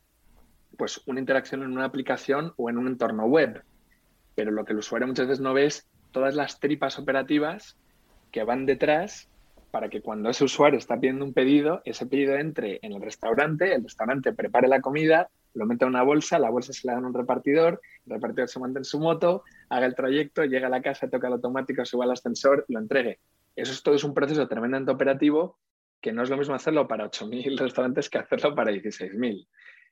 pues 0.78 1.02
una 1.06 1.20
interacción 1.20 1.64
en 1.64 1.72
una 1.72 1.86
aplicación 1.86 2.54
o 2.58 2.70
en 2.70 2.78
un 2.78 2.88
entorno 2.88 3.26
web. 3.26 3.64
Pero 4.36 4.52
lo 4.52 4.66
que 4.66 4.74
el 4.74 4.80
usuario 4.80 5.08
muchas 5.08 5.28
veces 5.28 5.42
no 5.42 5.54
ve 5.54 5.66
es 5.66 5.88
todas 6.12 6.36
las 6.36 6.60
tripas 6.60 6.98
operativas 6.98 7.78
que 8.32 8.44
van 8.44 8.66
detrás 8.66 9.30
para 9.72 9.90
que 9.90 10.02
cuando 10.02 10.30
ese 10.30 10.44
usuario 10.44 10.78
está 10.78 11.00
pidiendo 11.00 11.26
un 11.26 11.34
pedido, 11.34 11.82
ese 11.86 12.06
pedido 12.06 12.36
entre 12.36 12.80
en 12.84 12.94
el 12.94 13.02
restaurante, 13.02 13.74
el 13.74 13.84
restaurante 13.84 14.34
prepare 14.34 14.68
la 14.68 14.82
comida, 14.82 15.30
lo 15.56 15.66
meta 15.66 15.86
en 15.86 15.90
una 15.90 16.04
bolsa, 16.04 16.38
la 16.38 16.52
bolsa 16.52 16.74
se 16.74 16.86
la 16.86 16.94
da 16.94 17.00
a 17.00 17.02
un 17.02 17.14
repartidor, 17.14 17.82
el 18.06 18.14
repartidor 18.14 18.50
se 18.50 18.60
monta 18.60 18.80
en 18.80 18.86
su 18.86 19.00
moto, 19.00 19.44
haga 19.76 19.86
el 19.88 19.96
trayecto, 19.96 20.46
llega 20.46 20.68
a 20.68 20.70
la 20.70 20.82
casa, 20.82 21.10
toca 21.10 21.28
el 21.28 21.34
automático, 21.34 21.84
suba 21.86 22.06
al 22.06 22.12
ascensor, 22.12 22.66
lo 22.68 22.80
entregue. 22.80 23.20
Eso 23.56 23.72
es 23.72 23.84
todo 23.84 23.96
es 23.96 24.04
un 24.04 24.14
proceso 24.14 24.48
tremendamente 24.48 24.92
operativo 24.92 25.58
que 26.02 26.12
no 26.12 26.24
es 26.24 26.30
lo 26.30 26.38
mismo 26.38 26.54
hacerlo 26.54 26.88
para 26.88 27.10
8.000 27.10 27.58
restaurantes 27.60 28.10
que 28.10 28.20
hacerlo 28.20 28.54
para 28.54 28.72
16.000. 28.72 29.48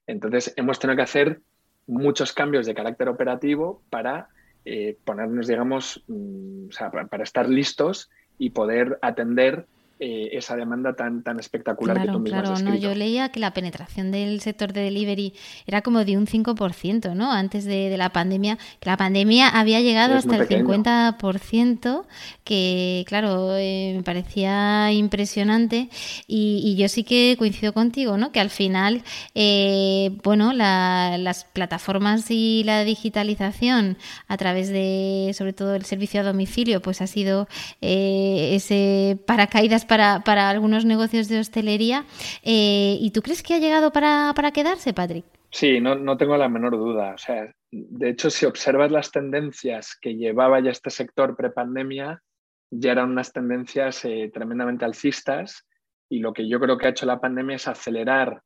Entonces, 0.07 0.53
hemos 0.57 0.77
tenido 0.77 0.97
que 0.97 1.03
hacer 1.03 1.41
muchos 1.87 2.33
cambios 2.33 2.65
de 2.65 2.73
carácter 2.73 3.09
operativo 3.09 3.81
para 3.89 4.29
eh, 4.65 4.97
ponernos, 5.03 5.47
digamos, 5.47 6.03
mm, 6.07 6.67
o 6.69 6.71
sea, 6.71 6.91
para 6.91 7.23
estar 7.23 7.49
listos 7.49 8.09
y 8.37 8.51
poder 8.51 8.99
atender 9.01 9.65
eh, 10.03 10.35
esa 10.35 10.55
demanda 10.55 10.95
tan, 10.95 11.21
tan 11.21 11.39
espectacular 11.39 12.01
que 12.01 12.07
tú 12.07 12.17
mismo 12.17 12.41
claro, 12.41 12.59
no, 12.59 12.73
yo 12.73 12.95
leía 12.95 13.29
que 13.29 13.39
la 13.39 13.53
penetración 13.53 14.09
del 14.09 14.41
sector 14.41 14.73
de 14.73 14.81
delivery 14.81 15.35
era 15.67 15.83
como 15.83 16.03
de 16.03 16.17
un 16.17 16.25
5%, 16.25 17.13
¿no? 17.13 17.31
Antes 17.31 17.65
de, 17.65 17.95
la 17.97 18.09
pandemia, 18.09 18.57
que 18.79 18.89
la 18.89 18.97
pandemia 18.97 19.49
había 19.49 19.79
llegado 19.79 20.15
hasta 20.15 20.37
el 20.37 20.47
50%, 20.47 22.05
que 22.43 23.05
claro, 23.07 23.55
eh, 23.55 23.93
me 23.97 24.01
parecía 24.01 24.91
impresionante 24.91 25.89
y, 26.25 26.75
yo 26.75 26.87
sí 26.87 27.03
que 27.03 27.35
coincido 27.37 27.71
contigo, 27.71 28.17
¿no? 28.17 28.31
Que 28.31 28.39
al 28.39 28.49
final, 28.49 29.03
eh, 29.35 30.17
bueno, 30.23 30.51
las 30.51 31.43
plataformas 31.43 32.31
y 32.31 32.63
la 32.63 32.83
digitalización 32.85 33.97
a 34.27 34.37
través 34.37 34.69
de, 34.69 35.31
sobre 35.37 35.53
todo, 35.53 35.75
el 35.75 35.85
servicio 35.85 36.21
a 36.21 36.23
domicilio, 36.23 36.81
pues 36.81 37.01
ha 37.01 37.07
sido 37.07 37.47
ese 37.81 39.19
paracaídas 39.27 39.85
para, 39.91 40.49
algunos 40.49 40.85
negocios 40.85 41.27
de 41.27 41.39
hostelería. 41.39 42.05
Eh, 42.43 42.97
¿Y 42.99 43.11
tú 43.11 43.21
crees 43.21 43.43
que 43.43 43.55
ha 43.55 43.59
llegado 43.59 43.91
para, 43.91 44.51
quedarse, 44.53 44.93
Patrick? 44.93 45.25
Sí, 45.49 45.81
no, 45.81 45.95
no, 45.95 46.15
tengo 46.15 46.37
la 46.37 46.47
menor 46.47 46.77
duda. 46.77 47.13
O 47.13 47.17
sea, 47.17 47.53
de 47.71 48.09
hecho, 48.09 48.29
si 48.29 48.45
observas 48.45 48.89
las 48.89 49.11
tendencias 49.11 49.97
que 49.99 50.15
llevaba 50.15 50.61
ya 50.61 50.71
este 50.71 50.89
sector 50.89 51.35
prepandemia, 51.35 52.21
ya 52.69 52.93
eran 52.93 53.11
unas 53.11 53.33
tendencias 53.33 54.05
eh, 54.05 54.31
tremendamente 54.33 54.85
alcistas 54.85 55.67
y 56.09 56.19
lo 56.19 56.31
que 56.31 56.47
yo 56.47 56.61
creo 56.61 56.77
que 56.77 56.87
ha 56.87 56.91
hecho 56.91 57.05
la 57.05 57.19
pandemia 57.19 57.57
es 57.57 57.67
acelerar 57.67 58.41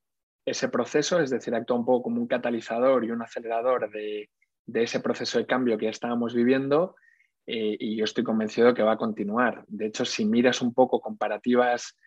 ese 0.46 0.70
proceso, 0.70 1.20
es 1.20 1.30
decir, 1.30 1.54
actúa 1.54 1.78
un 1.78 1.86
poco 1.86 2.04
como 2.04 2.22
un 2.22 2.28
catalizador 2.28 3.06
y 3.06 3.12
un 3.12 3.22
acelerador 3.22 3.92
de, 3.92 4.30
de 4.66 4.84
ese 4.84 5.00
proceso 5.00 5.38
de 5.38 5.46
cambio 5.46 5.78
que 5.78 5.86
ya 5.86 5.92
estábamos 5.92 6.34
viviendo 6.34 6.96
eh, 7.48 7.78
y 7.80 7.96
yo 7.96 8.06
estoy 8.06 8.24
convencido 8.24 8.74
que 8.74 8.84
va 8.84 8.94
a 8.94 8.98
continuar. 8.98 9.64
De 9.68 9.88
hecho, 9.88 10.06
si 10.06 10.25
miras 10.25 10.62
un 10.62 10.74
poco 10.74 11.00
comparativas 11.00 11.98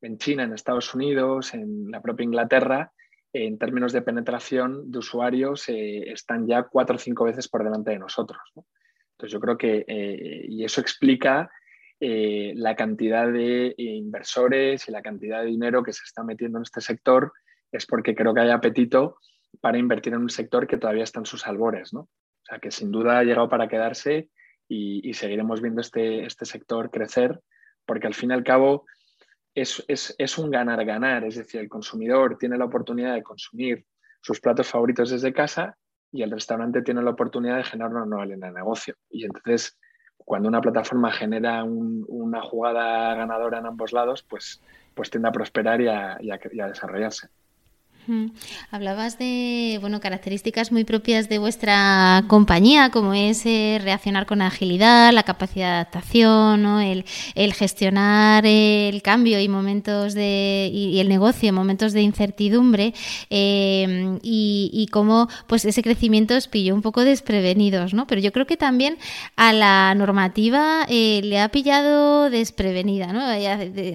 en 0.00 0.18
China, 0.18 0.44
en 0.44 0.52
Estados 0.52 0.94
Unidos, 0.94 1.54
en 1.54 1.90
la 1.90 2.00
propia 2.00 2.24
Inglaterra, 2.24 2.92
en 3.32 3.58
términos 3.58 3.92
de 3.92 4.02
penetración 4.02 4.90
de 4.90 4.98
usuarios, 4.98 5.68
eh, 5.68 6.12
están 6.12 6.46
ya 6.46 6.62
cuatro 6.64 6.96
o 6.96 6.98
cinco 6.98 7.24
veces 7.24 7.48
por 7.48 7.64
delante 7.64 7.90
de 7.90 7.98
nosotros. 7.98 8.40
Entonces, 8.54 9.32
yo 9.32 9.40
creo 9.40 9.58
que, 9.58 9.84
eh, 9.86 10.46
y 10.48 10.64
eso 10.64 10.80
explica 10.80 11.50
la 12.00 12.76
cantidad 12.76 13.32
de 13.32 13.74
inversores 13.78 14.86
y 14.86 14.92
la 14.92 15.00
cantidad 15.00 15.40
de 15.40 15.46
dinero 15.46 15.82
que 15.82 15.94
se 15.94 16.02
está 16.04 16.22
metiendo 16.22 16.58
en 16.58 16.64
este 16.64 16.82
sector, 16.82 17.32
es 17.72 17.86
porque 17.86 18.14
creo 18.14 18.34
que 18.34 18.40
hay 18.40 18.50
apetito 18.50 19.16
para 19.60 19.78
invertir 19.78 20.12
en 20.12 20.20
un 20.20 20.28
sector 20.28 20.66
que 20.66 20.76
todavía 20.76 21.04
está 21.04 21.20
en 21.20 21.26
sus 21.26 21.46
albores. 21.46 21.94
¿no? 21.94 22.00
O 22.00 22.44
sea, 22.46 22.58
que 22.58 22.70
sin 22.70 22.90
duda 22.90 23.18
ha 23.18 23.24
llegado 23.24 23.48
para 23.48 23.68
quedarse 23.68 24.28
y, 24.68 25.12
seguiremos 25.14 25.60
viendo 25.60 25.80
este, 25.80 26.24
este, 26.24 26.44
sector 26.44 26.90
crecer, 26.90 27.40
porque 27.84 28.06
al 28.06 28.14
fin 28.14 28.30
y 28.30 28.34
al 28.34 28.44
cabo 28.44 28.86
es, 29.54 29.84
es, 29.88 30.38
un 30.38 30.50
ganar-ganar, 30.50 31.24
es 31.24 31.36
decir, 31.36 31.60
el 31.60 31.68
consumidor 31.68 32.38
tiene 32.38 32.58
la 32.58 32.64
oportunidad 32.64 33.14
de 33.14 33.22
consumir 33.22 33.84
sus 34.20 34.40
platos 34.40 34.68
favoritos 34.68 35.10
desde 35.10 35.32
casa 35.32 35.76
y 36.10 36.22
el 36.22 36.30
restaurante 36.30 36.82
tiene 36.82 37.02
la 37.02 37.10
oportunidad 37.10 37.58
de 37.58 37.64
generar 37.64 37.92
una 37.92 38.06
nueva 38.06 38.26
línea 38.26 38.48
de 38.48 38.54
negocio. 38.54 38.94
Y 39.10 39.24
entonces, 39.24 39.76
cuando 40.16 40.48
una 40.48 40.60
plataforma 40.60 41.12
genera 41.12 41.62
una 41.64 42.40
jugada 42.40 43.14
ganadora 43.14 43.58
en 43.58 43.66
ambos 43.66 43.92
lados, 43.92 44.22
pues, 44.22 44.62
pues 44.94 45.10
tiende 45.10 45.28
a 45.28 45.32
prosperar 45.32 45.80
y 45.80 45.88
a 45.88 46.68
desarrollarse. 46.68 47.28
Hablabas 48.70 49.18
de 49.18 49.78
bueno 49.80 49.98
características 49.98 50.72
muy 50.72 50.84
propias 50.84 51.30
de 51.30 51.38
vuestra 51.38 52.24
compañía, 52.28 52.90
como 52.90 53.14
es 53.14 53.46
eh, 53.46 53.80
reaccionar 53.82 54.26
con 54.26 54.42
agilidad, 54.42 55.10
la 55.12 55.22
capacidad 55.22 55.68
de 55.68 55.72
adaptación, 55.72 56.66
el, 56.82 57.54
gestionar 57.54 58.44
el 58.44 59.00
cambio 59.00 59.40
y 59.40 59.48
momentos 59.48 60.12
de 60.12 60.70
y, 60.72 61.00
el 61.00 61.08
negocio 61.08 61.48
en 61.48 61.54
momentos 61.54 61.94
de 61.94 62.02
incertidumbre 62.02 62.92
eh, 63.30 64.18
y, 64.22 64.86
cómo 64.92 65.28
pues 65.46 65.64
ese 65.64 65.82
crecimiento 65.82 66.36
os 66.36 66.46
pilló 66.46 66.74
un 66.74 66.82
poco 66.82 67.04
desprevenidos, 67.04 67.94
¿no? 67.94 68.06
Pero 68.06 68.20
yo 68.20 68.32
creo 68.32 68.46
que 68.46 68.56
también 68.56 68.98
a 69.34 69.52
la 69.52 69.94
normativa 69.94 70.84
eh, 70.88 71.22
le 71.24 71.40
ha 71.40 71.48
pillado 71.48 72.28
desprevenida, 72.28 73.12
¿no? 73.12 73.24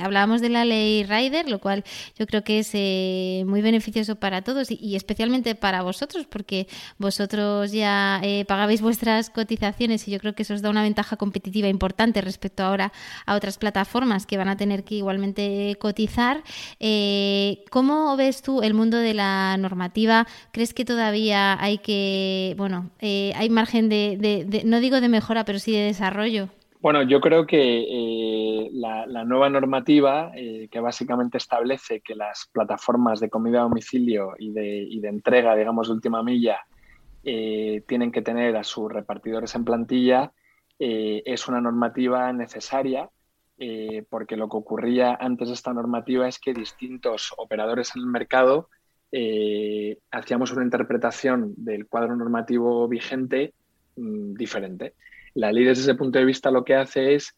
hablábamos 0.04 0.42
de 0.42 0.50
la 0.50 0.66
ley 0.66 1.04
Rider, 1.04 1.48
lo 1.48 1.60
cual 1.60 1.84
yo 2.18 2.26
creo 2.26 2.44
que 2.44 2.60
es 2.60 3.46
muy 3.46 3.62
beneficioso 3.62 3.99
eso 4.00 4.16
para 4.16 4.42
todos 4.42 4.70
y, 4.72 4.96
especialmente 4.96 5.56
para 5.56 5.82
vosotros, 5.82 6.26
porque 6.28 6.68
vosotros 6.98 7.72
ya 7.72 8.20
eh, 8.24 8.46
pagabais 8.46 8.82
vuestras 8.82 9.30
cotizaciones 9.30 10.08
y 10.08 10.12
yo 10.12 10.20
creo 10.20 10.34
que 10.34 10.44
eso 10.44 10.54
os 10.54 10.62
da 10.62 10.70
una 10.70 10.84
ventaja 10.84 11.18
competitiva 11.18 11.68
importante 11.68 12.22
respecto 12.22 12.64
ahora 12.64 12.92
a 13.26 13.36
otras 13.36 13.58
plataformas 13.58 14.26
que 14.26 14.38
van 14.38 14.50
a 14.50 14.58
tener 14.58 14.84
que 14.84 14.96
igualmente 14.96 15.76
cotizar. 15.80 16.44
Eh, 16.80 17.64
¿Cómo 17.70 18.16
ves 18.18 18.42
tú 18.42 18.62
el 18.62 18.74
mundo 18.74 18.98
de 18.98 19.14
la 19.14 19.58
normativa? 19.58 20.28
¿Crees 20.52 20.74
que 20.74 20.86
todavía 20.86 21.62
hay 21.62 21.80
que, 21.80 22.56
bueno, 22.58 22.90
eh, 23.00 23.34
hay 23.36 23.50
margen 23.50 23.90
de, 23.90 24.64
no 24.66 24.80
digo 24.80 25.02
de 25.02 25.10
mejora, 25.10 25.46
pero 25.46 25.60
sí 25.60 25.72
de 25.72 25.84
desarrollo? 25.84 26.50
Bueno, 26.82 27.04
yo 27.04 27.20
creo 27.20 27.46
que 27.46 27.82
eh, 27.90 28.70
la, 28.72 29.26
nueva 29.26 29.50
normativa, 29.50 30.32
eh, 30.34 30.70
que 30.72 30.80
básicamente 30.80 31.38
establece 31.38 32.00
que 32.00 32.16
las 32.16 32.50
plataformas 32.54 33.20
de 33.20 33.30
comida 33.30 33.60
a 33.60 33.64
domicilio 33.64 34.34
y 34.40 34.52
de, 34.52 35.10
entrega, 35.10 35.58
digamos, 35.58 35.88
de 35.88 35.94
última 35.96 36.24
milla, 36.24 36.62
eh, 37.26 37.84
tienen 37.86 38.14
que 38.14 38.22
tener 38.22 38.56
a 38.56 38.64
sus 38.64 38.90
repartidores 38.90 39.56
en 39.56 39.66
plantilla, 39.66 40.32
es 40.82 41.46
una 41.50 41.60
normativa 41.60 42.32
necesaria, 42.32 43.10
porque 44.10 44.38
lo 44.38 44.48
que 44.48 44.56
ocurría 44.56 45.18
antes 45.20 45.50
de 45.50 45.54
esta 45.56 45.74
normativa 45.74 46.26
es 46.30 46.40
que 46.40 46.54
distintos 46.54 47.34
operadores 47.36 47.94
en 47.98 48.04
el 48.04 48.08
mercado 48.08 48.70
hacíamos 50.12 50.54
una 50.54 50.64
interpretación 50.64 51.54
del 51.58 51.88
cuadro 51.88 52.16
normativo 52.16 52.88
vigente 52.88 53.54
mm, 53.98 54.36
diferente. 54.36 54.94
La 55.34 55.52
ley 55.52 55.64
desde 55.64 55.84
ese 55.84 55.96
punto 55.96 56.20
de 56.20 56.26
vista 56.26 56.52
lo 56.52 56.64
que 56.64 56.76
hace 56.76 57.16
es 57.16 57.36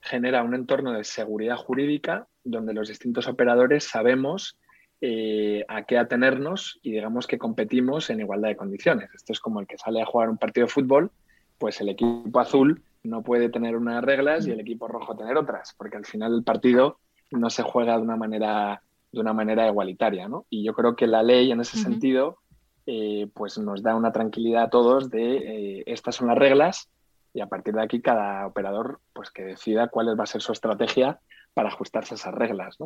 genera 0.00 0.42
un 0.42 0.54
entorno 0.54 0.92
de 0.92 1.04
seguridad 1.04 1.56
jurídica 1.56 2.26
donde 2.44 2.74
los 2.74 2.88
distintos 2.88 3.26
operadores 3.26 3.84
sabemos 3.84 4.58
eh, 5.00 5.64
a 5.68 5.82
qué 5.84 5.98
atenernos 5.98 6.78
y 6.82 6.92
digamos 6.92 7.26
que 7.26 7.38
competimos 7.38 8.10
en 8.10 8.20
igualdad 8.20 8.48
de 8.48 8.56
condiciones. 8.56 9.10
Esto 9.14 9.32
es 9.32 9.40
como 9.40 9.60
el 9.60 9.66
que 9.66 9.78
sale 9.78 10.00
a 10.00 10.06
jugar 10.06 10.30
un 10.30 10.38
partido 10.38 10.66
de 10.66 10.72
fútbol, 10.72 11.10
pues 11.58 11.80
el 11.80 11.88
equipo 11.88 12.38
azul 12.38 12.82
no 13.02 13.22
puede 13.22 13.48
tener 13.48 13.76
unas 13.76 14.02
reglas 14.04 14.46
y 14.46 14.50
el 14.50 14.60
equipo 14.60 14.88
rojo 14.88 15.16
tener 15.16 15.36
otras, 15.36 15.74
porque 15.76 15.96
al 15.96 16.06
final 16.06 16.34
el 16.34 16.42
partido 16.42 16.98
no 17.30 17.50
se 17.50 17.62
juega 17.62 17.96
de 17.96 18.02
una 18.02 18.16
manera, 18.16 18.82
de 19.12 19.20
una 19.20 19.32
manera 19.32 19.66
igualitaria. 19.66 20.28
¿no? 20.28 20.46
Y 20.48 20.64
yo 20.64 20.74
creo 20.74 20.96
que 20.96 21.06
la 21.06 21.22
ley 21.22 21.50
en 21.50 21.60
ese 21.60 21.76
sentido 21.76 22.38
eh, 22.86 23.28
pues 23.34 23.58
nos 23.58 23.82
da 23.82 23.94
una 23.94 24.12
tranquilidad 24.12 24.64
a 24.64 24.70
todos 24.70 25.10
de 25.10 25.36
eh, 25.36 25.82
estas 25.86 26.16
son 26.16 26.28
las 26.28 26.38
reglas 26.38 26.88
y 27.34 27.40
a 27.40 27.46
partir 27.46 27.74
de 27.74 27.82
aquí 27.82 28.00
cada 28.00 28.46
operador 28.46 29.00
pues 29.12 29.30
que 29.30 29.42
decida 29.42 29.88
cuál 29.88 30.18
va 30.18 30.24
a 30.24 30.28
ser 30.28 30.40
su 30.40 30.52
estrategia 30.52 31.20
para 31.52 31.68
ajustarse 31.68 32.14
a 32.14 32.16
esas 32.16 32.34
reglas. 32.34 32.78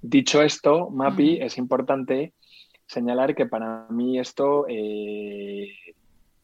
Dicho 0.00 0.42
esto, 0.42 0.90
MAPI, 0.90 1.38
es 1.40 1.58
importante 1.58 2.34
señalar 2.86 3.34
que 3.34 3.46
para 3.46 3.86
mí 3.90 4.18
esto 4.18 4.66
eh, 4.68 5.72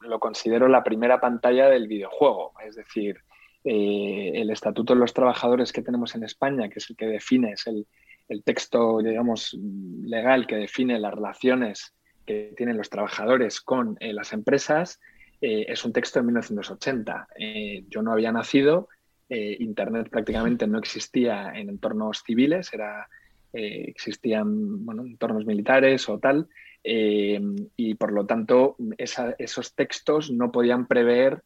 lo 0.01 0.19
considero 0.19 0.67
la 0.67 0.83
primera 0.83 1.21
pantalla 1.21 1.69
del 1.69 1.87
videojuego, 1.87 2.53
es 2.65 2.75
decir, 2.75 3.19
el 3.63 4.51
Estatuto 4.51 4.93
de 4.93 4.99
los 4.99 5.13
Trabajadores 5.13 5.71
que 5.71 5.81
tenemos 5.81 6.13
en 6.13 6.23
España, 6.23 6.69
que 6.69 6.77
es 6.79 6.89
el 6.89 6.95
que 6.95 7.07
define, 7.07 7.53
es 7.53 7.65
el, 7.65 7.87
el 8.27 8.43
texto, 8.43 8.99
digamos, 8.99 9.57
legal 10.03 10.45
que 10.45 10.55
define 10.55 10.99
las 10.99 11.13
relaciones 11.13 11.93
que 12.25 12.53
tienen 12.57 12.77
los 12.77 12.89
trabajadores 12.89 13.61
con 13.61 13.97
eh, 13.99 14.13
las 14.13 14.33
empresas 14.33 14.99
eh, 15.41 15.65
es 15.67 15.83
un 15.85 15.93
texto 15.93 16.19
de 16.19 16.25
1980. 16.25 17.27
Eh, 17.37 17.83
yo 17.89 18.01
no 18.01 18.11
había 18.11 18.31
nacido, 18.31 18.89
Internet 19.27 20.09
prácticamente 20.11 20.67
no 20.67 20.77
existía 20.77 21.51
en 21.55 21.69
entornos 21.69 22.21
civiles, 22.23 22.71
era, 22.71 23.09
existían 23.51 24.85
bueno, 24.85 25.01
entornos 25.01 25.47
militares 25.47 26.07
o 26.09 26.19
tal, 26.19 26.47
y 26.83 27.95
por 27.95 28.11
lo 28.11 28.27
tanto 28.27 28.75
esos 28.99 29.73
textos 29.73 30.29
no 30.29 30.51
podían 30.51 30.85
prever 30.85 31.41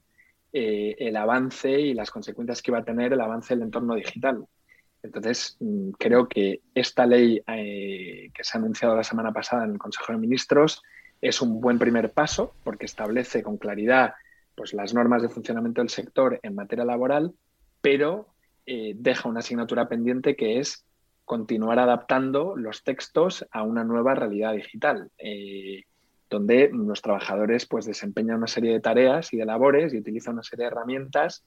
el 0.52 1.16
avance 1.16 1.72
y 1.72 1.94
las 1.94 2.12
consecuencias 2.12 2.62
que 2.62 2.72
iba 2.72 2.80
a 2.80 2.84
tener 2.84 3.14
el 3.14 3.22
avance 3.22 3.56
del 3.56 3.64
entorno 3.64 3.96
digital. 3.96 4.46
Entonces, 5.04 5.58
mm, 5.60 5.92
creo 5.92 6.28
que 6.28 6.62
esta 6.74 7.06
ley 7.06 7.42
eh, 7.48 8.32
que 8.34 8.44
se 8.44 8.58
ha 8.58 8.62
anunciado 8.62 8.96
la 8.96 9.04
semana 9.04 9.32
pasada 9.32 9.66
en 9.66 9.72
el 9.72 9.78
Consejo 9.78 10.12
de 10.12 10.20
Ministros 10.20 10.82
es 11.22 11.42
un 11.42 11.60
buen 11.60 11.80
primer 11.80 12.12
paso 12.12 12.54
porque 12.64 12.86
establece 12.86 13.44
con 13.44 13.58
claridad 13.58 14.14
pues, 14.56 14.74
las 14.74 14.94
normas 14.94 15.22
de 15.22 15.30
funcionamiento 15.30 15.82
del 15.82 15.90
sector 15.90 16.40
en 16.44 16.56
materia 16.56 16.86
laboral, 16.86 17.34
pero 17.82 18.28
eh, 18.66 18.94
deja 18.96 19.30
una 19.30 19.40
asignatura 19.40 19.88
pendiente 19.88 20.36
que 20.36 20.60
es 20.60 20.86
continuar 21.26 21.80
adaptando 21.80 22.56
los 22.56 22.84
textos 22.84 23.46
a 23.52 23.64
una 23.64 23.84
nueva 23.84 24.16
realidad 24.16 24.54
digital, 24.54 25.12
eh, 25.18 25.84
donde 26.30 26.70
los 26.74 27.02
trabajadores 27.02 27.66
pues, 27.66 27.86
desempeñan 27.86 28.38
una 28.38 28.48
serie 28.48 28.74
de 28.74 28.80
tareas 28.80 29.34
y 29.34 29.38
de 29.38 29.46
labores 29.46 29.94
y 29.94 29.98
utilizan 29.98 30.34
una 30.34 30.44
serie 30.44 30.66
de 30.66 30.72
herramientas 30.72 31.44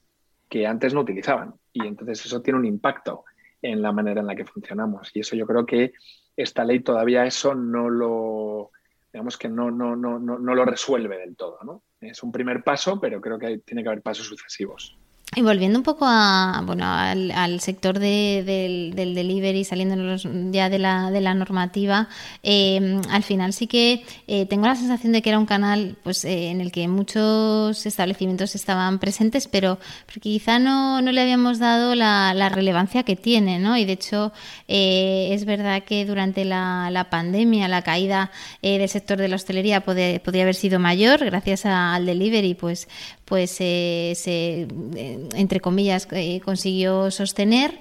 que 0.49 0.67
antes 0.67 0.93
no 0.93 1.01
utilizaban. 1.01 1.53
Y 1.71 1.85
entonces 1.85 2.25
eso 2.25 2.41
tiene 2.41 2.59
un 2.59 2.65
impacto 2.65 3.25
en 3.61 3.81
la 3.81 3.91
manera 3.91 4.21
en 4.21 4.27
la 4.27 4.35
que 4.35 4.45
funcionamos. 4.45 5.11
Y 5.13 5.21
eso 5.21 5.35
yo 5.35 5.47
creo 5.47 5.65
que 5.65 5.93
esta 6.35 6.63
ley 6.63 6.81
todavía 6.81 7.25
eso 7.25 7.55
no 7.55 7.89
lo, 7.89 8.71
digamos 9.13 9.37
que 9.37 9.47
no, 9.47 9.69
no, 9.69 9.95
no, 9.95 10.17
no, 10.19 10.37
lo 10.39 10.65
resuelve 10.65 11.19
del 11.19 11.35
todo. 11.35 11.59
¿no? 11.63 11.83
Es 12.01 12.23
un 12.23 12.31
primer 12.31 12.63
paso, 12.63 12.99
pero 12.99 13.21
creo 13.21 13.37
que 13.37 13.59
tiene 13.59 13.83
que 13.83 13.89
haber 13.89 14.01
pasos 14.01 14.25
sucesivos. 14.25 14.97
Y 15.35 15.41
volviendo 15.41 15.79
un 15.79 15.83
poco 15.83 16.05
a, 16.07 16.61
bueno, 16.65 16.85
al, 16.85 17.59
sector 17.59 17.99
del, 17.99 18.93
delivery, 18.95 19.63
saliéndonos 19.63 20.27
ya 20.51 20.69
de 20.69 20.79
la, 20.79 21.11
de 21.11 21.21
la 21.21 21.33
normativa, 21.33 22.07
em, 22.43 23.01
al 23.09 23.23
final 23.23 23.53
sí 23.53 23.67
que 23.67 24.03
eh, 24.27 24.45
tengo 24.45 24.67
la 24.67 24.75
sensación 24.75 25.13
de 25.13 25.21
que 25.21 25.29
era 25.29 25.39
un 25.39 25.45
canal 25.45 25.95
pues, 26.03 26.25
eh, 26.25 26.49
en 26.49 26.61
el 26.61 26.71
que 26.71 26.87
muchos 26.87 27.85
establecimientos 27.85 28.55
estaban 28.55 28.99
presentes, 28.99 29.47
pero 29.47 29.79
quizá 30.21 30.59
no, 30.59 31.01
no 31.01 31.11
le 31.11 31.21
habíamos 31.21 31.59
dado 31.59 31.95
la, 31.95 32.33
relevancia 32.53 33.03
que 33.03 33.15
tiene, 33.15 33.57
¿no? 33.57 33.77
Y 33.77 33.85
de 33.85 33.93
hecho 33.93 34.33
eh, 34.67 35.29
es 35.31 35.45
verdad 35.45 35.83
que 35.83 36.05
durante 36.05 36.45
la, 36.45 36.89
la 36.91 37.09
pandemia 37.09 37.67
la 37.67 37.81
caída 37.81 38.31
del 38.61 38.87
sector 38.89 39.17
de 39.17 39.27
la 39.29 39.37
hostelería 39.37 39.81
podría 39.81 40.19
haber 40.43 40.55
sido 40.55 40.77
mayor 40.77 41.23
gracias 41.25 41.65
al 41.65 42.05
delivery, 42.05 42.53
pues 42.53 42.87
pues 43.33 43.57
eh, 43.61 44.13
se, 44.15 44.67
eh, 44.95 45.27
entre 45.33 45.59
comillas, 45.59 46.07
eh, 46.11 46.39
consiguió 46.45 47.09
sostener, 47.09 47.79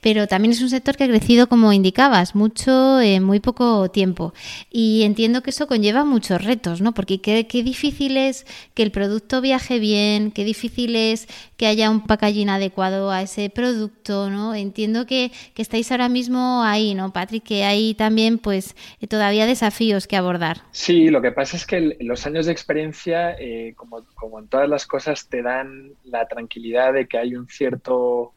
pero 0.00 0.26
también 0.26 0.50
es 0.50 0.60
un 0.60 0.68
sector 0.68 0.96
que 0.96 1.04
ha 1.04 1.06
crecido, 1.06 1.48
como 1.48 1.72
indicabas, 1.72 2.34
mucho 2.34 3.00
en 3.00 3.22
muy 3.22 3.38
poco 3.38 3.88
tiempo. 3.88 4.34
Y 4.68 5.04
entiendo 5.04 5.44
que 5.44 5.50
eso 5.50 5.68
conlleva 5.68 6.04
muchos 6.04 6.42
retos, 6.42 6.80
¿no? 6.80 6.92
Porque 6.92 7.20
qué, 7.20 7.46
qué 7.46 7.62
difícil 7.62 8.16
es 8.16 8.46
que 8.74 8.82
el 8.82 8.90
producto 8.90 9.40
viaje 9.40 9.78
bien, 9.78 10.32
qué 10.32 10.42
difícil 10.42 10.96
es 10.96 11.28
que 11.56 11.68
haya 11.68 11.88
un 11.88 12.00
packaging 12.00 12.48
adecuado 12.48 13.12
a 13.12 13.22
ese 13.22 13.48
producto, 13.48 14.28
¿no? 14.28 14.56
Entiendo 14.56 15.06
que, 15.06 15.30
que 15.54 15.62
estáis 15.62 15.92
ahora 15.92 16.08
mismo 16.08 16.64
ahí, 16.64 16.94
¿no, 16.94 17.12
Patrick? 17.12 17.44
Que 17.44 17.62
hay 17.62 17.94
también, 17.94 18.38
pues, 18.38 18.74
todavía 19.08 19.46
desafíos 19.46 20.08
que 20.08 20.16
abordar. 20.16 20.62
Sí, 20.72 21.10
lo 21.10 21.22
que 21.22 21.30
pasa 21.30 21.56
es 21.56 21.64
que 21.64 21.96
los 22.00 22.26
años 22.26 22.46
de 22.46 22.52
experiencia, 22.52 23.36
como 23.76 24.02
como 24.16 24.40
en 24.40 24.48
todas 24.48 24.68
las 24.68 24.86
cosas, 24.86 25.28
te 25.28 25.42
dan 25.42 25.92
la 26.02 26.26
tranquilidad 26.26 26.94
de 26.94 27.06
que 27.06 27.18
hay 27.18 27.36
un 27.36 27.46
cierto, 27.48 28.32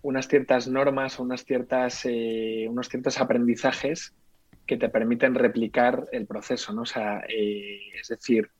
unas 0.00 0.26
ciertas 0.26 0.66
normas, 0.66 1.18
unas 1.20 1.44
ciertas, 1.44 2.04
eh, 2.06 2.66
unos 2.68 2.88
ciertos 2.88 3.20
aprendizajes 3.20 4.14
que 4.66 4.78
te 4.78 4.88
permiten 4.88 5.34
replicar 5.34 6.08
el 6.12 6.26
proceso, 6.26 6.72
¿no? 6.72 6.82
O 6.82 6.86
sea, 6.86 7.22
eh, 7.28 7.78
es 8.00 8.08
decir, 8.08 8.50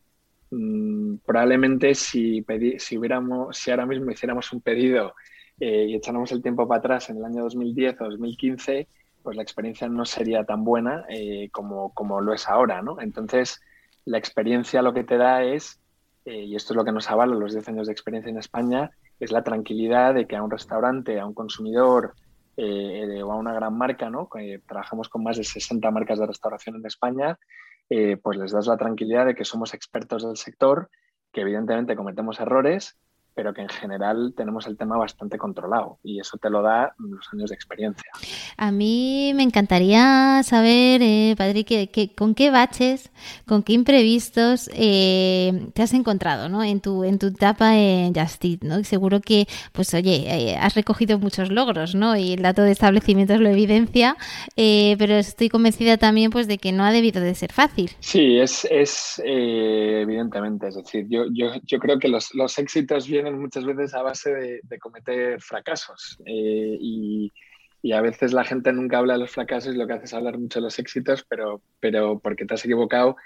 mm, 0.50 1.16
probablemente 1.24 1.94
si, 1.94 2.44
si, 2.78 2.98
hubiéramos, 2.98 3.56
si 3.56 3.70
ahora 3.70 3.86
mismo 3.86 4.10
hiciéramos 4.10 4.52
un 4.52 4.60
pedido 4.60 5.14
eh, 5.58 5.86
y 5.88 5.94
echáramos 5.94 6.32
el 6.32 6.42
tiempo 6.42 6.68
para 6.68 6.80
atrás 6.80 7.08
en 7.08 7.16
el 7.16 7.24
año 7.24 7.44
2010 7.44 8.00
o 8.02 8.04
2015, 8.10 8.88
pues 9.22 9.36
la 9.36 9.42
experiencia 9.42 9.88
no 9.88 10.04
sería 10.04 10.44
tan 10.44 10.64
buena 10.64 11.06
como, 11.52 11.94
como 11.94 12.20
lo 12.20 12.34
es 12.34 12.48
ahora, 12.48 12.82
¿no? 12.82 13.00
Entonces, 13.00 13.60
la 14.04 14.18
experiencia 14.18 14.82
lo 14.82 14.92
que 14.92 15.04
te 15.04 15.16
da 15.16 15.44
es 15.44 15.78
eh, 16.24 16.44
y 16.44 16.56
esto 16.56 16.72
es 16.72 16.76
lo 16.76 16.84
que 16.84 16.92
nos 16.92 17.10
avala 17.10 17.34
los 17.34 17.52
10 17.52 17.68
años 17.68 17.86
de 17.86 17.92
experiencia 17.92 18.30
en 18.30 18.38
España, 18.38 18.90
es 19.18 19.32
la 19.32 19.42
tranquilidad 19.42 20.14
de 20.14 20.26
que 20.26 20.36
a 20.36 20.42
un 20.42 20.50
restaurante, 20.50 21.18
a 21.18 21.26
un 21.26 21.34
consumidor 21.34 22.14
eh, 22.56 23.22
o 23.22 23.32
a 23.32 23.36
una 23.36 23.54
gran 23.54 23.76
marca, 23.76 24.10
¿no? 24.10 24.28
trabajamos 24.66 25.08
con 25.08 25.22
más 25.22 25.36
de 25.36 25.44
60 25.44 25.90
marcas 25.90 26.18
de 26.18 26.26
restauración 26.26 26.76
en 26.76 26.86
España, 26.86 27.38
eh, 27.88 28.16
pues 28.16 28.38
les 28.38 28.52
das 28.52 28.66
la 28.66 28.76
tranquilidad 28.76 29.26
de 29.26 29.34
que 29.34 29.44
somos 29.44 29.74
expertos 29.74 30.24
del 30.24 30.36
sector, 30.36 30.90
que 31.32 31.42
evidentemente 31.42 31.96
cometemos 31.96 32.40
errores, 32.40 32.96
pero 33.34 33.54
que 33.54 33.62
en 33.62 33.68
general 33.68 34.34
tenemos 34.36 34.66
el 34.66 34.76
tema 34.76 34.96
bastante 34.96 35.38
controlado 35.38 35.98
y 36.02 36.20
eso 36.20 36.36
te 36.38 36.50
lo 36.50 36.62
da 36.62 36.94
los 36.98 37.26
años 37.32 37.50
de 37.50 37.54
experiencia. 37.56 38.10
A 38.56 38.70
mí 38.70 39.32
me 39.34 39.42
encantaría 39.42 40.42
saber, 40.44 41.00
eh, 41.02 41.34
Padre, 41.36 41.64
que, 41.64 42.12
con 42.14 42.34
qué 42.34 42.50
baches, 42.50 43.10
con 43.46 43.62
qué 43.62 43.72
imprevistos 43.72 44.68
eh, 44.74 45.68
te 45.74 45.82
has 45.82 45.94
encontrado 45.94 46.48
¿no? 46.48 46.62
en, 46.62 46.80
tu, 46.80 47.04
en 47.04 47.18
tu 47.18 47.28
etapa 47.28 47.76
en 47.76 48.14
Justit. 48.14 48.62
¿no? 48.62 48.82
seguro 48.84 49.20
que, 49.20 49.46
pues 49.72 49.94
oye, 49.94 50.24
eh, 50.26 50.56
has 50.56 50.74
recogido 50.74 51.18
muchos 51.18 51.50
logros 51.50 51.94
¿no? 51.94 52.16
y 52.16 52.34
el 52.34 52.42
dato 52.42 52.62
de 52.62 52.72
establecimientos 52.72 53.40
lo 53.40 53.48
evidencia, 53.48 54.16
eh, 54.56 54.96
pero 54.98 55.14
estoy 55.14 55.48
convencida 55.48 55.96
también 55.96 56.30
pues, 56.30 56.46
de 56.46 56.58
que 56.58 56.72
no 56.72 56.84
ha 56.84 56.92
debido 56.92 57.20
de 57.22 57.34
ser 57.34 57.52
fácil. 57.52 57.90
Sí, 58.00 58.38
es, 58.38 58.66
es 58.70 59.22
evidentemente. 59.24 60.68
Es 60.68 60.76
decir, 60.76 61.06
yo, 61.08 61.24
yo, 61.32 61.52
yo 61.64 61.78
creo 61.78 61.98
que 61.98 62.08
los, 62.08 62.34
los 62.34 62.58
éxitos 62.58 63.06
vienen 63.22 63.40
muchas 63.40 63.64
veces 63.64 63.94
a 63.94 64.02
base 64.02 64.60
de, 64.62 64.78
cometer 64.78 65.40
fracasos. 65.40 66.18
Eh, 66.26 66.76
y, 66.80 67.32
a 67.92 68.00
veces 68.00 68.32
la 68.32 68.44
gente 68.44 68.72
nunca 68.72 68.98
habla 68.98 69.14
de 69.14 69.20
los 69.20 69.32
fracasos 69.32 69.74
y 69.74 69.78
lo 69.78 69.86
que 69.86 69.94
hace 69.94 70.04
es 70.04 70.14
hablar 70.14 70.38
mucho 70.38 70.60
de 70.60 70.64
los 70.64 70.78
éxitos, 70.78 71.24
pero, 71.28 71.62
pero 71.80 72.20
porque 72.20 72.44
te 72.44 72.54
has 72.54 72.64
equivocado 72.64 73.16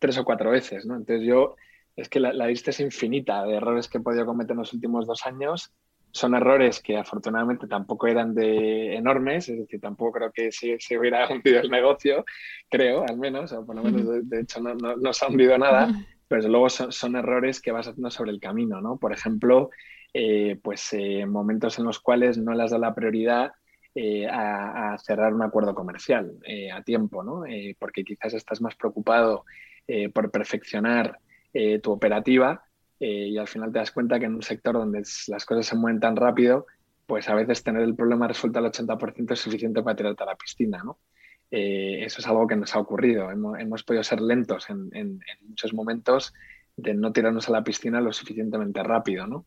tres 0.00 0.18
o 0.18 0.24
cuatro 0.24 0.50
veces. 0.50 0.84
¿no? 0.84 0.96
Entonces 0.96 1.24
yo, 1.24 1.54
es 1.94 2.08
que 2.08 2.18
la, 2.18 2.32
lista 2.32 2.70
es 2.70 2.80
infinita 2.80 3.44
de 3.44 3.54
errores 3.54 3.86
que 3.86 3.98
he 3.98 4.00
podido 4.00 4.26
cometer 4.26 4.52
en 4.52 4.58
los 4.58 4.72
últimos 4.72 5.06
dos 5.06 5.24
años. 5.26 5.72
Son 6.10 6.34
errores 6.34 6.80
que 6.80 6.96
afortunadamente 6.96 7.68
tampoco 7.68 8.08
eran 8.08 8.34
de 8.34 8.96
enormes, 8.96 9.48
es 9.48 9.58
decir, 9.58 9.80
tampoco 9.80 10.12
creo 10.12 10.32
que 10.32 10.50
se, 10.50 10.76
se 10.80 10.98
hubiera 10.98 11.28
hundido 11.30 11.60
el 11.60 11.70
negocio, 11.70 12.24
creo, 12.68 13.04
al 13.08 13.16
menos, 13.16 13.52
o 13.52 13.64
por 13.64 13.76
lo 13.76 13.84
menos 13.84 14.28
de, 14.28 14.40
hecho 14.40 14.60
no, 14.60 14.74
no, 14.74 14.96
no, 14.96 15.12
se 15.12 15.24
ha 15.24 15.28
hundido 15.28 15.56
nada, 15.56 15.88
pero 16.30 16.46
luego 16.46 16.70
son, 16.70 17.16
errores 17.16 17.60
que 17.60 17.72
vas 17.72 17.88
haciendo 17.88 18.08
sobre 18.08 18.30
el 18.30 18.38
camino, 18.38 18.80
¿no? 18.80 18.98
Por 18.98 19.12
ejemplo, 19.12 19.70
eh, 20.14 20.60
pues 20.62 20.92
eh, 20.92 21.26
momentos 21.26 21.80
en 21.80 21.84
los 21.84 21.98
cuales 21.98 22.38
no 22.38 22.54
le 22.54 22.62
has 22.62 22.70
dado 22.70 22.82
la 22.82 22.94
prioridad 22.94 23.50
eh, 23.96 24.28
a, 24.30 24.96
cerrar 24.98 25.34
un 25.34 25.42
acuerdo 25.42 25.74
comercial 25.74 26.30
a 26.72 26.82
tiempo, 26.84 27.24
¿no? 27.24 27.42
porque 27.80 28.04
quizás 28.04 28.34
estás 28.34 28.60
más 28.60 28.76
preocupado 28.76 29.44
por 30.14 30.30
perfeccionar 30.30 31.18
tu 31.82 31.90
operativa 31.90 32.62
y 33.00 33.36
al 33.36 33.48
final 33.48 33.72
te 33.72 33.80
das 33.80 33.90
cuenta 33.90 34.20
que 34.20 34.26
en 34.26 34.36
un 34.36 34.42
sector 34.42 34.74
donde 34.74 35.02
las 35.26 35.44
cosas 35.44 35.66
se 35.66 35.74
mueven 35.74 35.98
tan 35.98 36.14
rápido, 36.14 36.66
pues 37.06 37.28
a 37.28 37.34
veces 37.34 37.64
tener 37.64 37.82
el 37.82 37.96
problema 37.96 38.28
resuelto 38.28 38.60
al 38.60 38.66
80% 38.66 39.32
es 39.32 39.40
suficiente 39.40 39.82
para 39.82 39.96
tirarte 39.96 40.22
a 40.22 40.26
la 40.26 40.36
piscina, 40.36 40.80
¿no? 40.84 40.98
Eso 41.50 42.20
es 42.20 42.26
algo 42.26 42.46
que 42.46 42.56
nos 42.56 42.74
ha 42.74 42.78
ocurrido. 42.78 43.30
Hemos, 43.30 43.82
podido 43.82 44.04
ser 44.04 44.20
lentos 44.20 44.70
en, 44.70 45.20
muchos 45.42 45.74
momentos 45.74 46.32
de 46.76 46.94
no 46.94 47.12
tirarnos 47.12 47.48
a 47.48 47.52
la 47.52 47.64
piscina 47.64 48.00
lo 48.00 48.12
suficientemente 48.12 48.82
rápido, 48.82 49.26
¿no? 49.26 49.46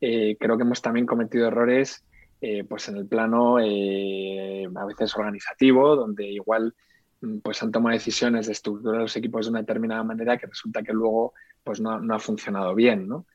creo 0.00 0.56
que 0.56 0.62
hemos 0.62 0.82
también 0.82 1.06
cometido 1.06 1.46
errores 1.46 2.04
eh, 2.44 2.64
pues 2.64 2.88
en 2.88 2.96
el 2.96 3.06
plano 3.06 3.60
eh, 3.60 4.66
a 4.74 4.84
veces 4.84 5.16
organizativo, 5.16 5.94
donde 5.94 6.26
igual 6.26 6.74
mm, 7.20 7.38
pues 7.38 7.62
han 7.62 7.70
tomado 7.70 7.94
decisiones 7.94 8.46
de 8.46 8.52
estructurar 8.52 9.02
los 9.02 9.16
equipos 9.16 9.46
de 9.46 9.50
una 9.50 9.60
determinada 9.60 10.02
manera 10.02 10.36
que 10.36 10.48
resulta 10.48 10.82
que 10.82 10.92
luego 10.92 11.34
pues 11.62 11.80
no, 11.80 12.00
ha 12.12 12.18
funcionado 12.18 12.74
bien, 12.74 13.06
¿no? 13.06 13.26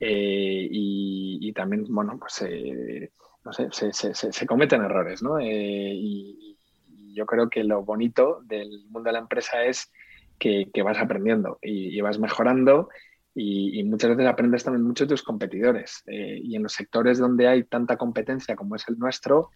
Eh, 0.00 0.66
y, 0.70 1.52
también, 1.52 1.84
bueno, 1.90 2.18
pues 2.18 2.42
no 3.44 3.52
sé, 3.52 3.68
se, 3.92 4.46
cometen 4.46 4.82
errores, 4.82 5.22
¿no? 5.22 5.38
Y, 5.38 6.53
yo 7.14 7.26
creo 7.26 7.48
que 7.48 7.64
lo 7.64 7.82
bonito 7.82 8.40
del 8.44 8.84
mundo 8.90 9.08
de 9.08 9.12
la 9.12 9.20
empresa 9.20 9.64
es 9.64 9.90
que, 10.38 10.68
vas 10.84 10.98
aprendiendo 10.98 11.58
y, 11.62 11.96
y 11.96 12.00
vas 12.00 12.18
mejorando 12.18 12.88
y, 13.34 13.82
muchas 13.84 14.10
veces 14.10 14.26
aprendes 14.26 14.64
también 14.64 14.84
mucho 14.84 15.04
de 15.04 15.08
tus 15.08 15.22
competidores. 15.22 16.02
Eh, 16.06 16.40
y 16.42 16.56
en 16.56 16.62
los 16.62 16.72
sectores 16.72 17.18
donde 17.18 17.48
hay 17.48 17.64
tanta 17.64 17.96
competencia 17.96 18.54
como 18.54 18.76
es 18.76 18.84
el 18.88 18.98
nuestro, 18.98 19.50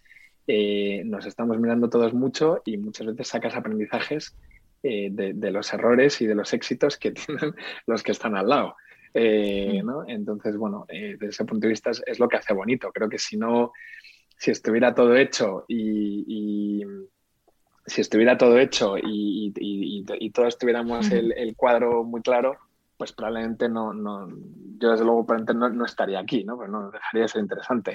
eh, 0.47 1.03
nos 1.05 1.27
estamos 1.27 1.59
mirando 1.59 1.88
todos 1.88 2.12
mucho 2.12 2.62
y 2.64 2.77
muchas 2.77 3.07
veces 3.07 3.29
sacas 3.29 3.55
aprendizajes 3.55 4.35
eh, 4.83 5.11
de, 5.12 5.51
los 5.51 5.73
errores 5.73 6.21
y 6.21 6.27
de 6.27 6.35
los 6.35 6.53
éxitos 6.53 6.97
que 6.97 7.12
tienen 7.27 7.55
los 7.87 8.03
que 8.03 8.12
están 8.12 8.37
al 8.37 8.49
lado. 8.49 8.77
¿no? 9.14 10.05
Entonces, 10.07 10.57
bueno, 10.57 10.87
desde 10.88 11.29
ese 11.29 11.44
punto 11.44 11.66
de 11.66 11.71
vista 11.71 11.90
es, 11.90 12.18
lo 12.18 12.29
que 12.29 12.37
hace 12.37 12.55
bonito. 12.55 12.92
Creo 12.92 13.09
que 13.09 13.18
si 13.18 13.37
no, 13.37 13.73
si 14.37 14.51
estuviera 14.51 14.94
todo 14.94 15.16
hecho 15.16 15.64
y, 15.66 16.85
si 17.88 18.01
estuviera 18.01 18.38
todo 18.38 18.59
hecho 18.59 18.96
y, 18.98 20.31
todos 20.33 20.59
tuviéramos 20.59 21.11
el, 21.11 21.55
cuadro 21.57 22.05
muy 22.05 22.22
claro, 22.22 22.57
pues 22.99 23.13
probablemente 23.13 23.69
no, 23.69 23.95
no 23.95 24.29
yo 24.81 24.91
desde 24.91 25.05
luego 25.05 25.25
probablemente 25.25 25.77
no, 25.77 25.85
estaría 25.85 26.19
aquí, 26.21 26.45
¿no? 26.45 26.57
Pues 26.57 26.69
no 26.69 26.91
dejaría 26.91 27.23
de 27.23 27.29
ser 27.29 27.43
interesante. 27.43 27.95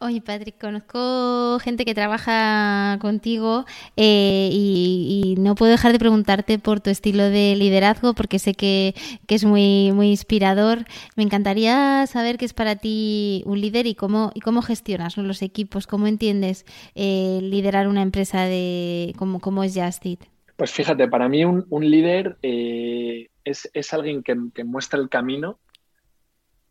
Oye, 0.00 0.20
Patrick, 0.20 0.60
conozco 0.60 1.58
gente 1.60 1.84
que 1.84 1.94
trabaja 1.94 2.98
contigo 3.00 3.64
eh, 3.96 4.48
y, 4.52 5.34
no 5.38 5.54
puedo 5.54 5.72
dejar 5.72 5.92
de 5.92 5.98
preguntarte 5.98 6.58
por 6.58 6.80
tu 6.80 6.90
estilo 6.90 7.24
de 7.24 7.56
liderazgo 7.56 8.14
porque 8.14 8.38
sé 8.38 8.54
que, 8.54 8.94
es 9.28 9.44
muy, 9.44 9.92
muy 9.92 10.10
inspirador. 10.10 10.84
Me 11.16 11.22
encantaría 11.22 12.06
saber 12.06 12.36
qué 12.36 12.44
es 12.44 12.52
para 12.52 12.76
ti 12.76 13.42
un 13.46 13.60
líder 13.60 13.86
y 13.86 13.94
cómo, 13.94 14.30
y 14.34 14.40
cómo 14.40 14.60
gestionas 14.60 15.16
los 15.16 15.40
equipos, 15.40 15.86
cómo 15.86 16.06
entiendes 16.06 16.66
eh, 16.94 17.40
liderar 17.42 17.88
una 17.88 18.02
empresa 18.02 18.42
de 18.42 19.14
como, 19.16 19.40
como 19.40 19.64
es 19.64 19.74
Justit. 19.74 20.22
Pues 20.56 20.70
fíjate, 20.70 21.08
para 21.08 21.28
mí 21.28 21.44
un, 21.44 21.64
líder 21.90 22.36
eh, 22.42 23.28
es, 23.44 23.92
alguien 23.92 24.22
que, 24.22 24.64
muestra 24.64 24.98
el 24.98 25.08
camino 25.08 25.58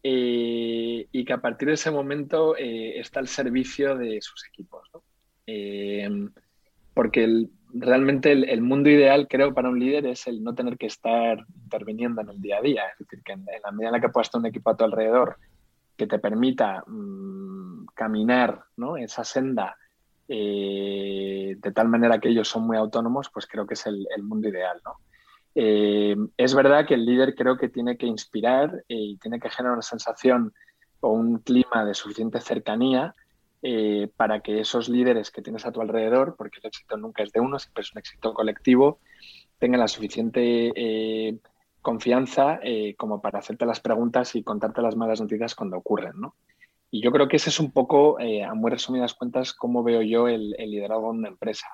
eh, 0.03 1.07
y 1.11 1.25
que 1.25 1.33
a 1.33 1.41
partir 1.41 1.67
de 1.67 1.75
ese 1.75 1.91
momento 1.91 2.55
eh, 2.57 2.99
está 2.99 3.19
al 3.19 3.27
servicio 3.27 3.95
de 3.95 4.21
sus 4.21 4.45
equipos. 4.47 4.89
porque 6.93 7.47
realmente 7.73 8.31
el, 8.31 8.61
mundo 8.61 8.89
ideal, 8.89 9.27
creo, 9.29 9.53
para 9.53 9.69
un 9.69 9.79
líder 9.79 10.07
es 10.07 10.27
el 10.27 10.43
no 10.43 10.53
tener 10.53 10.77
que 10.77 10.87
estar 10.87 11.45
interviniendo 11.63 12.21
en 12.21 12.29
el 12.29 12.41
día 12.41 12.57
a 12.57 12.61
día. 12.61 12.83
Es 12.93 12.99
decir, 12.99 13.23
que 13.23 13.33
en, 13.33 13.45
la 13.45 13.71
medida 13.71 13.89
en 13.89 13.93
la 13.93 14.01
que 14.01 14.09
puedas 14.09 14.29
tener 14.29 14.41
un 14.41 14.49
equipo 14.49 14.69
a 14.69 14.77
tu 14.77 14.83
alrededor 14.83 15.37
que 15.95 16.07
te 16.07 16.19
permita 16.19 16.83
mm, 16.87 17.85
caminar 17.93 18.63
esa 18.99 19.23
senda 19.23 19.77
eh, 20.27 21.57
de 21.57 21.71
tal 21.73 21.89
manera 21.89 22.19
que 22.19 22.29
ellos 22.29 22.47
son 22.47 22.65
muy 22.65 22.77
autónomos, 22.77 23.29
pues 23.33 23.45
creo 23.47 23.67
que 23.67 23.73
es 23.73 23.85
el, 23.85 24.07
mundo 24.23 24.47
ideal, 24.47 24.79
eh, 25.55 26.15
es 26.37 26.53
verdad 26.55 26.85
que 26.85 26.93
el 26.93 27.05
líder 27.05 27.35
creo 27.35 27.57
que 27.57 27.69
tiene 27.69 27.97
que 27.97 28.05
inspirar 28.05 28.83
eh, 28.87 28.95
y 28.95 29.17
tiene 29.17 29.39
que 29.39 29.49
generar 29.49 29.73
una 29.73 29.81
sensación 29.81 30.53
o 30.99 31.09
un 31.09 31.39
clima 31.39 31.85
de 31.85 31.93
suficiente 31.93 32.39
cercanía 32.41 33.13
para 34.17 34.39
que 34.39 34.59
esos 34.59 34.89
líderes 34.89 35.29
que 35.29 35.43
tienes 35.43 35.67
a 35.67 35.71
tu 35.71 35.81
alrededor, 35.81 36.35
porque 36.35 36.57
el 36.63 36.65
éxito 36.65 36.97
nunca 36.97 37.21
es 37.21 37.31
de 37.31 37.41
uno, 37.41 37.59
siempre 37.59 37.81
es 37.81 37.91
un 37.93 37.99
éxito 37.99 38.33
colectivo, 38.33 38.97
tengan 39.59 39.81
la 39.81 39.87
suficiente 39.87 41.39
confianza 41.79 42.59
como 42.97 43.21
para 43.21 43.37
hacerte 43.37 43.67
las 43.67 43.79
preguntas 43.79 44.35
y 44.35 44.41
contarte 44.41 44.81
las 44.81 44.95
malas 44.95 45.21
noticias 45.21 45.53
cuando 45.53 45.77
ocurren, 45.77 46.13
¿no? 46.15 46.33
Y 46.93 47.01
yo 47.01 47.11
creo 47.11 47.29
que 47.29 47.37
ese 47.37 47.49
es 47.49 47.59
un 47.59 47.71
poco, 47.71 48.19
eh, 48.19 48.43
a 48.43 48.53
muy 48.53 48.69
resumidas 48.69 49.13
cuentas, 49.13 49.53
cómo 49.53 49.81
veo 49.81 50.01
yo 50.01 50.27
el, 50.27 50.49
liderazgo 50.49 51.13
de 51.13 51.19
una 51.19 51.29
empresa. 51.29 51.67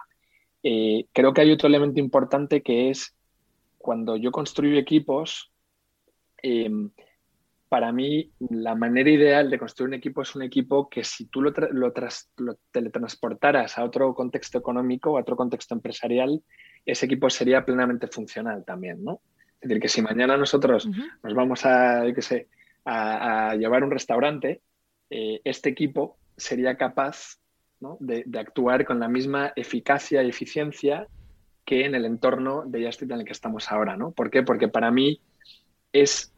Eh, 0.62 1.08
creo 1.12 1.34
que 1.34 1.42
hay 1.42 1.52
otro 1.52 1.68
elemento 1.68 2.00
importante 2.00 2.62
que 2.62 2.92
es 2.92 3.17
cuando 3.78 4.16
yo 4.16 4.32
construyo 4.32 4.78
equipos, 4.78 5.52
em, 6.42 6.92
para 7.70 7.92
mí 7.92 8.32
la 8.50 8.76
manera 8.76 9.10
ideal 9.10 9.50
de 9.50 9.60
construir 9.60 9.90
un 9.90 9.94
equipo 9.96 10.22
es 10.22 10.36
un 10.36 10.44
equipo 10.44 10.90
que 10.90 11.04
si 11.04 11.26
tú 11.26 11.42
lo, 11.42 11.54
teletransportaras 12.72 13.78
a 13.78 13.84
otro 13.84 14.14
contexto 14.14 14.58
económico, 14.58 15.18
a 15.18 15.22
otro 15.22 15.36
contexto 15.36 15.76
empresarial, 15.76 16.42
ese 16.86 17.06
equipo 17.06 17.30
sería 17.30 17.66
plenamente 17.66 18.08
funcional 18.08 18.64
también, 18.66 19.04
¿no? 19.04 19.22
Es 19.60 19.68
decir, 19.68 19.82
que 19.82 19.90
si 19.90 20.02
mañana 20.02 20.38
nosotros 20.38 20.88
nos 21.24 21.34
vamos 21.34 21.66
a, 21.66 22.04
qué 22.14 22.22
sé, 22.22 22.48
a, 22.86 23.50
a 23.50 23.56
llevar 23.56 23.84
un 23.84 23.92
restaurante, 23.92 24.62
eh, 25.10 25.42
este 25.44 25.70
equipo 25.70 26.18
sería 26.38 26.78
capaz 26.78 27.40
de, 28.00 28.26
actuar 28.40 28.86
con 28.86 29.00
la 29.00 29.08
misma 29.08 29.54
eficacia 29.56 30.24
y 30.24 30.30
eficiencia 30.30 31.08
que 31.68 31.84
en 31.84 31.96
el 31.96 32.06
entorno 32.06 32.64
de 32.66 32.86
Justit 32.86 33.12
en 33.12 33.20
el 33.20 33.26
que 33.26 33.34
estamos 33.34 33.70
ahora. 33.74 33.98
¿no? 33.98 34.12
¿Por 34.12 34.32
qué? 34.32 34.42
Porque 34.42 34.70
para 34.70 34.90
mí 34.90 35.20
es 35.92 36.34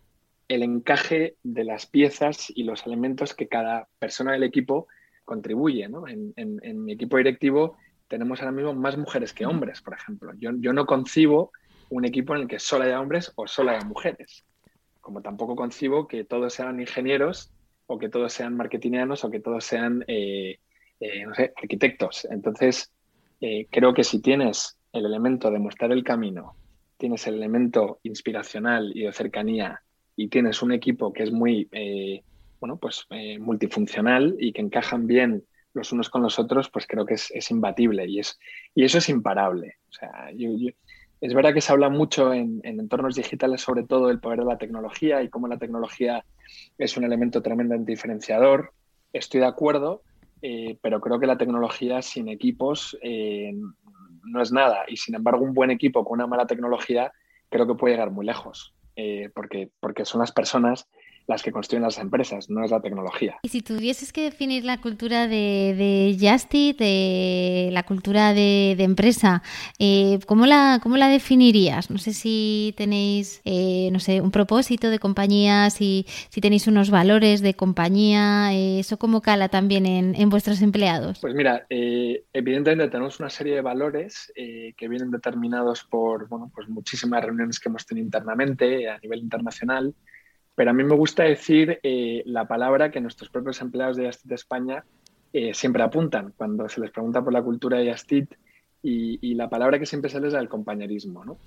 el 0.48 0.63
encaje 0.63 1.36
de 1.44 1.63
las 1.63 1.86
piezas 1.86 2.50
y 2.50 2.63
los 2.63 2.88
elementos 2.88 3.36
que 3.36 3.48
cada 3.48 3.88
persona 4.00 4.32
del 4.32 4.42
equipo 4.42 4.88
contribuye. 5.26 5.84
En, 5.84 6.84
mi 6.84 6.94
equipo 6.94 7.18
directivo 7.18 7.78
tenemos 8.08 8.39
ahora 8.39 8.54
mismo 8.54 8.74
más 8.74 8.98
mujeres 8.98 9.32
que 9.32 9.46
hombres, 9.46 9.84
por 9.84 9.94
ejemplo. 9.94 10.34
Yo, 10.39 10.50
yo 10.58 10.74
no 10.74 10.88
concibo 10.88 11.52
un 11.92 12.06
equipo 12.06 12.34
en 12.34 12.42
el 12.42 12.48
que 12.48 12.58
solo 12.58 12.86
haya 12.86 13.00
hombres 13.00 13.32
o 13.36 13.46
solo 13.46 13.70
haya 13.70 13.86
mujeres. 13.86 14.44
Como 15.00 15.22
tampoco 15.22 15.56
concibo 15.56 16.08
que 16.08 16.24
todos 16.24 16.56
sean 16.56 16.80
ingenieros 16.80 17.52
o 17.86 18.00
que 18.00 18.10
todos 18.10 18.34
sean 18.34 18.58
marketingianos 18.58 19.24
o 19.24 19.30
que 19.30 19.42
todos 19.42 19.63
sean, 19.63 20.04
eh, 20.08 20.58
eh, 21.00 21.24
no 21.24 21.36
sé, 21.36 21.54
arquitectos. 21.56 22.26
Entonces, 22.32 22.92
eh, 23.42 23.68
creo 23.70 23.94
que 23.94 24.04
si 24.04 24.24
tienes 24.24 24.79
el 24.93 25.06
elemento 25.06 25.52
de 25.52 25.60
mostrar 25.60 25.91
el 25.91 26.04
camino, 26.04 26.56
tienes 26.97 27.25
el 27.28 27.36
elemento 27.36 27.99
inspiracional 28.04 28.91
y 28.95 29.04
de 29.04 29.13
cercanía 29.13 29.82
y 30.15 30.28
tienes 30.28 30.62
un 30.62 30.71
equipo 30.71 31.13
que 31.13 31.23
es 31.23 31.32
muy, 31.32 31.69
bueno, 32.60 32.78
pues 32.78 33.08
multifuncional 33.39 34.36
y 34.39 34.52
que 34.52 34.62
encajan 34.62 35.08
bien 35.08 35.43
los 35.73 35.91
unos 35.91 36.10
con 36.10 36.21
los 36.21 36.39
otros, 36.39 36.69
pues 36.69 36.88
creo 36.88 37.06
que 37.06 37.13
es, 37.13 37.52
imbatible 37.52 38.06
y, 38.08 38.19
es, 38.19 38.39
y 38.75 38.84
eso 38.84 38.97
es 38.97 39.10
imparable. 39.10 39.75
O 39.89 39.93
sea, 39.93 40.30
es 41.21 41.34
verdad 41.34 41.54
que 41.54 41.62
se 41.62 41.71
habla 41.71 41.89
mucho 41.89 42.34
en, 42.34 42.62
en, 42.63 42.80
entornos 42.80 43.15
digitales 43.15 43.62
sobre 43.62 43.84
todo 43.84 44.08
del 44.08 44.19
poder 44.19 44.39
de 44.39 44.45
la 44.45 44.58
tecnología 44.58 45.21
y 45.21 45.30
cómo 45.30 45.47
la 45.47 45.58
tecnología 45.58 46.25
es 46.78 46.97
un 46.97 47.04
elemento 47.04 47.41
tremendamente 47.41 47.91
diferenciador. 47.91 48.73
Estoy 49.13 49.41
de 49.41 49.47
acuerdo, 49.47 50.02
eh, 50.41 50.78
pero 50.82 51.02
creo 51.02 51.19
que 51.19 51.28
la 51.28 51.38
tecnología 51.38 52.02
sin 52.02 52.30
equipos 52.30 52.97
eh, 53.02 53.54
no 54.30 54.42
es 54.42 54.52
nada. 54.52 54.86
Y 54.88 54.98
sin 54.98 55.15
embargo, 55.15 55.44
un 55.44 55.54
buen 55.54 55.72
equipo 55.72 56.04
con 56.06 56.20
una 56.20 56.28
mala 56.28 56.48
tecnología 56.48 57.12
creo 57.50 57.68
que 57.68 57.76
puede 57.76 57.96
llegar 57.96 58.12
muy 58.12 58.26
lejos, 58.26 58.74
eh, 58.96 59.30
porque, 59.34 59.70
porque 59.80 60.06
son 60.06 60.22
las 60.22 60.32
personas 60.32 60.88
las 61.30 61.44
que 61.44 61.52
construyen 61.52 61.84
las 61.84 62.00
empresas, 62.00 62.50
no 62.50 62.65
es 62.65 62.72
la 62.72 62.82
tecnología. 62.82 63.38
Y 63.44 63.50
si 63.50 63.62
tuvieses 63.62 64.12
que 64.12 64.24
definir 64.24 64.65
la 64.65 64.82
cultura 64.82 65.28
de, 65.28 65.76
de 65.78 66.18
Justit, 66.20 66.80
de 66.80 67.70
la 67.72 67.84
cultura 67.84 68.34
de, 68.34 68.76
empresa, 68.80 69.44
eh, 69.78 70.20
¿cómo, 70.26 70.48
la, 70.48 70.80
¿cómo 70.82 70.98
la 70.98 71.08
definirías? 71.08 71.92
No 71.92 72.00
sé 72.00 72.13
si 72.13 72.74
tenéis, 72.78 73.42
eh, 73.46 73.89
no 73.92 74.00
sé, 74.00 74.22
un 74.22 74.32
propósito 74.32 74.89
de 74.89 74.98
compañía, 74.98 75.70
si, 75.70 76.08
si 76.30 76.42
tenéis 76.42 76.65
unos 76.65 76.89
valores 76.89 77.42
de 77.42 77.54
compañía, 77.54 78.52
eh, 78.54 78.80
¿eso 78.80 78.98
cómo 78.98 79.22
cala 79.22 79.50
también 79.50 79.86
en, 79.86 80.15
en 80.15 80.30
vuestros 80.30 80.63
empleados? 80.63 81.20
Pues 81.20 81.36
mira, 81.36 81.68
evidentemente 81.70 82.89
tenemos 82.89 83.20
una 83.20 83.30
serie 83.30 83.54
de 83.54 83.62
valores 83.62 84.34
que 84.36 84.88
vienen 84.88 85.12
determinados 85.12 85.84
por 85.84 86.28
bueno, 86.28 86.52
pues 86.56 86.68
muchísimas 86.70 87.24
reuniones 87.24 87.60
que 87.60 87.70
hemos 87.70 87.86
tenido 87.86 88.06
internamente 88.06 88.89
a 88.89 88.98
nivel 88.98 89.20
internacional. 89.20 89.94
Pero 90.56 90.72
a 90.72 90.74
mí 90.74 90.84
me 90.84 90.96
gusta 90.96 91.24
decir 91.24 91.80
eh, 91.84 92.24
la 92.26 92.48
palabra 92.48 92.92
que 92.92 93.02
nuestros 93.02 93.30
propios 93.30 93.62
empleados 93.62 93.98
de 93.98 94.08
Astit 94.08 94.32
España 94.32 94.84
eh, 95.32 95.54
siempre 95.54 95.84
apuntan 95.84 96.34
cuando 96.36 96.68
se 96.68 96.82
les 96.82 96.92
pregunta 96.92 97.24
por 97.24 97.34
la 97.34 97.42
cultura 97.42 97.78
de 97.78 97.92
Astit 97.92 98.34
y, 98.82 99.34
la 99.36 99.50
palabra 99.50 99.78
que 99.78 99.86
siempre 99.86 100.10
sale 100.10 100.28
es 100.28 100.34
la 100.34 100.40
del 100.40 100.50
compañerismo. 100.50 101.24
¿no? 101.26 101.38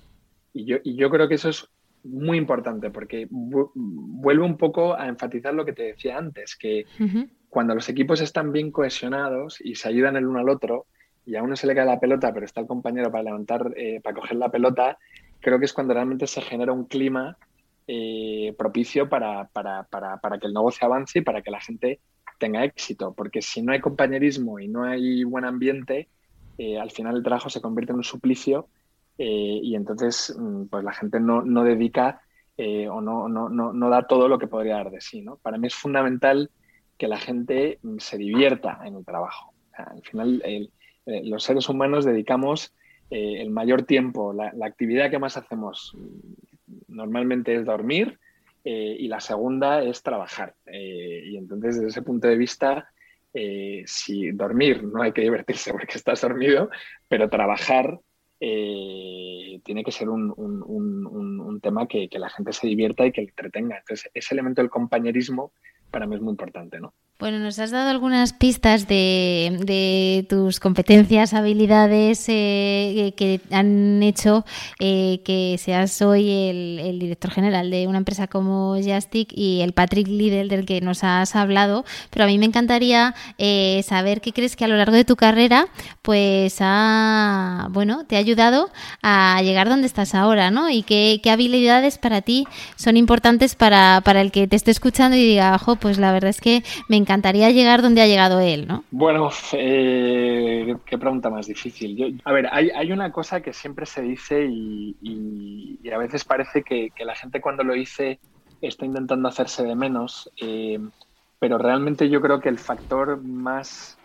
Y, 0.53 0.65
yo, 0.65 0.77
y 0.83 0.95
yo 0.95 1.09
creo 1.09 1.27
que 1.27 1.35
eso 1.35 1.49
es 1.49 1.67
muy 2.03 2.37
importante 2.37 2.89
porque 2.89 3.27
vuelve 3.29 4.43
un 4.43 4.57
poco 4.57 4.95
a 4.95 5.07
enfatizar 5.07 5.53
lo 5.53 5.65
que 5.65 5.73
te 5.73 5.83
decía 5.83 6.17
antes, 6.17 6.55
que 6.55 6.85
cuando 7.49 7.75
los 7.75 7.87
equipos 7.89 8.19
están 8.21 8.51
bien 8.51 8.71
cohesionados 8.71 9.59
y 9.61 9.75
se 9.75 9.87
ayudan 9.87 10.15
el 10.17 10.27
uno 10.27 10.39
al 10.39 10.49
otro, 10.49 10.85
y 11.25 11.35
a 11.35 11.43
uno 11.43 11.55
se 11.55 11.67
le 11.67 11.75
cae 11.75 11.85
la 11.85 11.99
pelota, 11.99 12.33
pero 12.33 12.45
está 12.45 12.61
el 12.61 12.67
compañero 12.67 13.11
para 13.11 13.23
levantar, 13.23 13.73
eh, 13.77 14.01
para 14.01 14.15
coger 14.15 14.37
la 14.37 14.49
pelota, 14.49 14.97
creo 15.39 15.59
que 15.59 15.65
es 15.65 15.73
cuando 15.73 15.93
realmente 15.93 16.27
se 16.27 16.41
genera 16.41 16.73
un 16.73 16.85
clima 16.85 17.37
eh, 17.87 18.53
propicio 18.57 19.09
para, 19.09 19.47
para, 19.47 19.83
para, 19.83 20.17
para, 20.17 20.39
que 20.39 20.47
el 20.47 20.53
negocio 20.53 20.85
avance 20.85 21.19
y 21.19 21.21
para 21.21 21.41
que 21.41 21.51
la 21.51 21.59
gente 21.59 21.99
tenga 22.39 22.63
éxito. 22.63 23.13
Porque 23.13 23.41
si 23.41 23.61
no 23.61 23.71
hay 23.71 23.79
compañerismo 23.79 24.59
y 24.59 24.67
no 24.67 24.83
hay 24.83 25.23
buen 25.23 25.45
ambiente, 25.45 26.09
eh, 26.57 26.77
al 26.79 26.91
final 26.91 27.17
el 27.17 27.23
trabajo 27.23 27.49
se 27.49 27.61
convierte 27.61 27.91
en 27.91 27.97
un 27.97 28.03
suplicio 28.03 28.67
y 29.15 29.75
entonces 29.75 30.35
mm, 30.35 30.65
pues 30.65 30.83
la 30.83 30.91
gente 30.91 31.19
no, 31.19 31.43
no 31.43 31.63
dedica 31.63 32.21
o 32.57 33.01
no, 33.01 33.29
no, 33.29 33.49
no, 33.49 33.89
da 33.89 34.07
todo 34.07 34.27
lo 34.27 34.39
que 34.39 34.47
podría 34.47 34.75
dar 34.75 34.91
de 34.91 35.01
sí. 35.01 35.21
¿no? 35.21 35.37
Para 35.37 35.57
mí 35.57 35.67
es 35.67 35.75
fundamental 35.75 36.49
que 36.97 37.07
la 37.07 37.17
gente 37.17 37.79
mm, 37.81 37.97
se 37.99 38.17
divierta 38.17 38.79
en 38.83 38.95
el 38.95 39.05
trabajo. 39.05 39.53
al 39.73 40.01
final, 40.01 40.41
eh, 41.05 41.21
los 41.25 41.43
seres 41.43 41.67
humanos 41.67 42.05
dedicamos 42.05 42.73
eh, 43.09 43.41
el 43.41 43.49
mayor 43.49 43.83
tiempo, 43.83 44.33
la, 44.33 44.53
actividad 44.65 45.09
que 45.09 45.19
más 45.19 45.35
hacemos 45.35 45.95
normalmente 46.87 47.55
es 47.55 47.65
dormir 47.65 48.19
eh, 48.63 48.95
y 48.99 49.07
la 49.07 49.19
segunda 49.19 49.83
es 49.83 50.01
trabajar. 50.01 50.55
y 50.65 51.35
entonces, 51.37 51.75
desde 51.75 51.87
ese 51.89 52.01
punto 52.01 52.27
de 52.27 52.37
vista, 52.37 52.89
si 53.85 54.31
dormir 54.31 54.83
no 54.83 55.01
hay 55.01 55.11
que 55.11 55.21
divertirse 55.21 55.71
porque 55.71 55.93
estás 55.97 56.21
dormido, 56.21 56.69
pero 57.07 57.29
trabajar 57.29 57.99
tiene 58.39 59.83
que 59.85 59.91
ser 59.91 60.09
un, 60.09 61.59
tema 61.61 61.87
que, 61.87 62.09
que, 62.09 62.19
la 62.19 62.29
gente 62.29 62.51
se 62.51 62.67
divierta 62.67 63.05
y 63.05 63.11
que 63.13 63.21
le 63.21 63.27
entretenga. 63.29 63.77
Entonces, 63.77 64.11
ese 64.13 64.33
elemento 64.33 64.61
del 64.61 64.69
compañerismo 64.69 65.53
para 65.89 66.05
mí 66.07 66.15
es 66.15 66.21
muy 66.21 66.31
importante, 66.31 66.79
¿no? 66.79 66.93
Bueno, 67.23 67.39
nos 67.39 67.57
has 67.59 67.71
dado 67.71 67.89
algunas 67.89 68.33
pistas 68.33 68.85
de, 68.85 70.25
tus 70.27 70.59
competencias, 70.59 71.33
habilidades 71.33 72.25
eh, 72.27 73.13
que 73.15 73.39
han 73.49 74.03
hecho 74.03 74.43
eh, 74.77 75.21
que 75.23 75.55
seas 75.57 76.01
hoy 76.01 76.29
el, 76.29 76.99
director 76.99 77.31
general 77.31 77.71
de 77.71 77.87
una 77.87 77.99
empresa 77.99 78.27
como 78.27 78.75
Jastic 78.83 79.31
y 79.31 79.61
el 79.61 79.71
Patrick 79.71 80.09
Lidl 80.09 80.49
del 80.49 80.65
que 80.65 80.81
nos 80.81 81.05
has 81.05 81.37
hablado. 81.37 81.85
Pero 82.09 82.25
a 82.25 82.27
mí 82.27 82.37
me 82.37 82.45
encantaría 82.45 83.15
eh, 83.37 83.85
saber 83.87 84.19
qué 84.19 84.33
crees 84.33 84.57
que 84.57 84.65
a 84.65 84.67
lo 84.67 84.75
largo 84.75 84.97
de 84.97 85.05
tu 85.05 85.15
carrera, 85.15 85.67
pues 86.01 86.57
ha, 86.59 87.69
bueno, 87.71 88.03
te 88.05 88.17
ha 88.17 88.19
ayudado 88.19 88.69
a 89.01 89.41
llegar 89.43 89.69
donde 89.69 89.87
estás 89.87 90.13
ahora, 90.13 90.51
¿no? 90.51 90.69
Y 90.69 90.83
qué, 90.83 91.21
habilidades 91.31 91.99
para 91.99 92.21
ti 92.21 92.45
son 92.75 92.97
importantes 92.97 93.55
para, 93.55 94.01
para 94.03 94.19
el 94.19 94.33
que 94.33 94.45
te 94.45 94.57
esté 94.57 94.71
escuchando 94.71 95.15
y 95.15 95.25
diga, 95.25 95.55
ojo, 95.55 95.77
pues 95.77 95.97
la 95.97 96.11
verdad 96.11 96.29
es 96.29 96.41
que 96.41 96.65
me 96.89 96.97
encanta 96.97 97.12
encantaría 97.13 97.51
llegar 97.51 97.83
donde 97.83 98.01
ha 98.01 98.07
llegado 98.07 98.39
él, 98.39 98.67
¿no? 98.67 98.83
Bueno, 98.89 99.29
eh, 99.51 100.75
qué 100.83 100.97
pregunta 100.97 101.29
más 101.29 101.45
difícil. 101.45 102.19
a 102.25 102.31
ver, 102.31 102.47
hay, 102.51 102.91
una 102.91 103.11
cosa 103.11 103.41
que 103.41 103.53
siempre 103.53 103.85
se 103.85 104.01
dice 104.01 104.47
y, 104.49 105.79
a 105.93 105.97
veces 105.99 106.25
parece 106.25 106.63
que, 106.63 106.91
la 107.05 107.13
gente 107.13 107.39
cuando 107.39 107.63
lo 107.63 107.73
dice 107.73 108.19
está 108.61 108.85
intentando 108.85 109.27
hacerse 109.27 109.63
de 109.63 109.75
menos, 109.75 110.31
eh, 110.41 110.79
pero 111.37 111.59
realmente 111.59 112.09
yo 112.09 112.19
creo 112.19 112.39
que 112.39 112.49
el 112.49 112.57
factor 112.57 113.21
más 113.21 113.97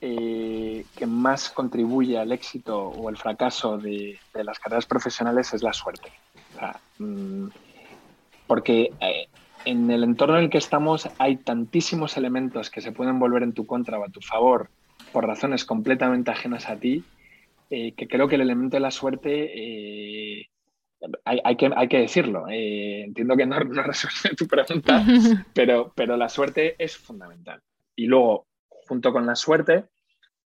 eh, 0.00 0.86
que 0.96 1.06
más 1.06 1.50
contribuye 1.50 2.16
al 2.18 2.32
éxito 2.32 2.88
o 2.88 3.10
el 3.10 3.18
fracaso 3.18 3.76
de, 3.76 4.18
las 4.32 4.58
carreras 4.58 4.86
profesionales 4.86 5.52
es 5.52 5.62
la 5.62 5.74
suerte. 5.74 6.10
Mm, 6.98 7.48
porque 8.46 8.90
en 9.64 9.90
el 9.90 10.04
entorno 10.04 10.38
en 10.38 10.44
el 10.44 10.50
que 10.50 10.58
estamos 10.58 11.08
hay 11.18 11.36
tantísimos 11.36 12.16
elementos 12.16 12.70
que 12.70 12.80
se 12.80 12.92
pueden 12.92 13.18
volver 13.18 13.42
en 13.42 13.52
tu 13.52 13.66
contra 13.66 13.98
o 13.98 14.04
a 14.04 14.08
tu 14.08 14.20
favor 14.20 14.70
por 15.12 15.26
razones 15.26 15.64
completamente 15.64 16.30
ajenas 16.30 16.68
a 16.68 16.76
ti, 16.76 17.04
eh, 17.70 17.92
que 17.92 18.08
creo 18.08 18.28
que 18.28 18.34
el 18.34 18.42
elemento 18.42 18.76
de 18.76 18.80
la 18.80 18.90
suerte 18.90 19.52
eh, 19.54 20.48
hay, 21.24 21.56
que, 21.56 21.70
hay, 21.74 21.88
que, 21.88 21.98
decirlo. 21.98 22.46
Eh, 22.48 23.04
entiendo 23.04 23.36
que 23.36 23.46
no, 23.46 23.60
no 23.60 23.82
resuelve 23.82 24.36
tu 24.36 24.46
pregunta, 24.46 25.04
pero, 25.54 25.92
pero 25.94 26.16
la 26.16 26.28
suerte 26.28 26.74
es 26.78 26.96
fundamental. 26.96 27.60
Y 27.94 28.06
luego, 28.06 28.46
junto 28.68 29.12
con 29.12 29.26
la 29.26 29.36
suerte, 29.36 29.84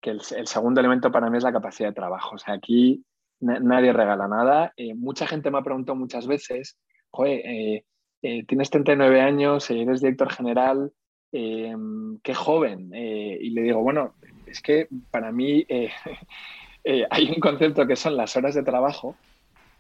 que 0.01 0.11
el, 0.11 0.21
segundo 0.21 0.81
elemento 0.81 1.11
para 1.11 1.31
mí 1.31 1.39
es 1.39 1.45
la 1.45 1.53
capacidad 1.53 1.89
de 1.89 1.95
trabajo. 1.95 2.35
O 2.35 2.39
sea, 2.39 2.55
aquí 2.55 3.05
nadie 3.41 3.93
regala 3.93 4.29
nada. 4.29 4.75
mucha 4.97 5.27
gente 5.27 5.51
me 5.51 5.59
ha 5.59 5.63
preguntado 5.63 5.97
muchas 5.97 6.27
veces, 6.27 6.79
joder, 7.11 7.83
eh, 8.23 8.45
tienes 8.45 8.69
39 8.71 9.21
años, 9.21 9.71
eres 9.71 10.01
director 10.01 10.31
general, 10.31 10.93
eh, 11.33 11.75
qué 12.23 12.35
joven. 12.35 12.91
Eh, 12.93 13.39
y 13.41 13.51
le 13.51 13.63
digo, 13.63 13.83
bueno, 13.83 14.15
es 14.47 14.61
que 14.61 14.89
para 15.11 15.33
mí 15.33 15.67
hay 17.11 17.31
un 17.31 17.41
concepto 17.41 17.87
que 17.87 17.97
son 17.97 18.17
las 18.17 18.37
horas 18.37 18.55
de 18.55 18.63
trabajo 18.63 19.17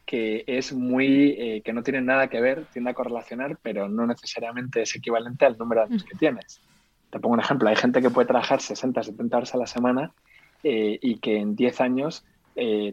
que 0.06 0.42
es 0.48 0.72
muy, 0.72 1.62
que 1.64 1.72
no 1.72 1.84
tiene 1.84 2.00
nada 2.00 2.28
que 2.28 2.40
ver, 2.40 2.64
tiende 2.72 2.90
a 2.90 2.94
correlacionar, 2.94 3.58
pero 3.62 3.88
no 3.88 4.08
necesariamente 4.08 4.82
es 4.82 4.96
equivalente 4.96 5.44
al 5.44 5.56
número 5.56 5.82
de 5.82 5.86
años 5.86 6.04
que 6.04 6.18
tienes. 6.18 6.60
Te 7.10 7.20
pongo 7.20 7.34
un 7.34 7.40
ejemplo, 7.40 7.68
hay 7.68 7.76
gente 7.76 8.02
que 8.02 8.10
puede 8.10 8.26
trabajar 8.26 8.60
60, 8.60 9.04
70 9.04 9.36
horas 9.36 9.54
a 9.54 9.58
la 9.58 9.68
semana 9.68 10.12
y 10.64 11.18
que 11.18 11.36
en 11.36 11.54
10 11.54 11.80
años 11.80 12.24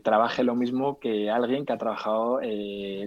trabaje 0.04 0.44
lo 0.44 0.54
mismo 0.54 1.00
que 1.00 1.32
alguien 1.32 1.66
que 1.66 1.74
ha 1.74 1.80
trabajado 1.80 2.40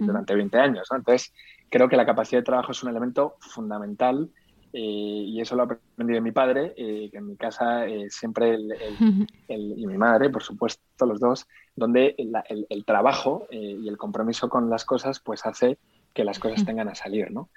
durante 0.01 0.35
20 0.35 0.57
años. 0.57 0.89
Entonces, 0.91 1.31
creo 1.71 1.89
que 1.89 1.95
la 1.95 2.05
capacidad 2.05 2.41
de 2.41 2.45
trabajo 2.45 2.73
es 2.73 2.83
un 2.83 2.89
elemento 2.89 3.37
fundamental 3.39 4.29
eh, 4.73 4.79
y 4.79 5.41
eso 5.41 5.55
lo 5.55 5.63
he 5.63 5.65
aprendido 5.65 6.17
de 6.17 6.21
mi 6.21 6.31
padre, 6.31 6.73
eh, 6.77 7.09
que 7.09 7.17
en 7.17 7.27
mi 7.27 7.35
casa 7.37 7.87
eh, 7.87 8.09
siempre, 8.09 8.57
y 9.47 9.87
mi 9.87 9.97
madre, 9.97 10.29
por 10.29 10.43
supuesto, 10.43 11.05
los 11.05 11.19
dos, 11.19 11.47
donde 11.75 12.15
el, 12.17 12.85
trabajo 12.85 13.47
y 13.49 13.87
el 13.87 13.97
compromiso 13.97 14.49
con 14.49 14.69
las 14.69 14.85
cosas 14.85 15.19
pues 15.19 15.45
hace 15.45 15.77
que 16.13 16.25
las 16.25 16.39
cosas 16.39 16.65
tengan 16.65 16.89
a 16.89 16.95
salir, 16.95 17.31
¿no? 17.31 17.49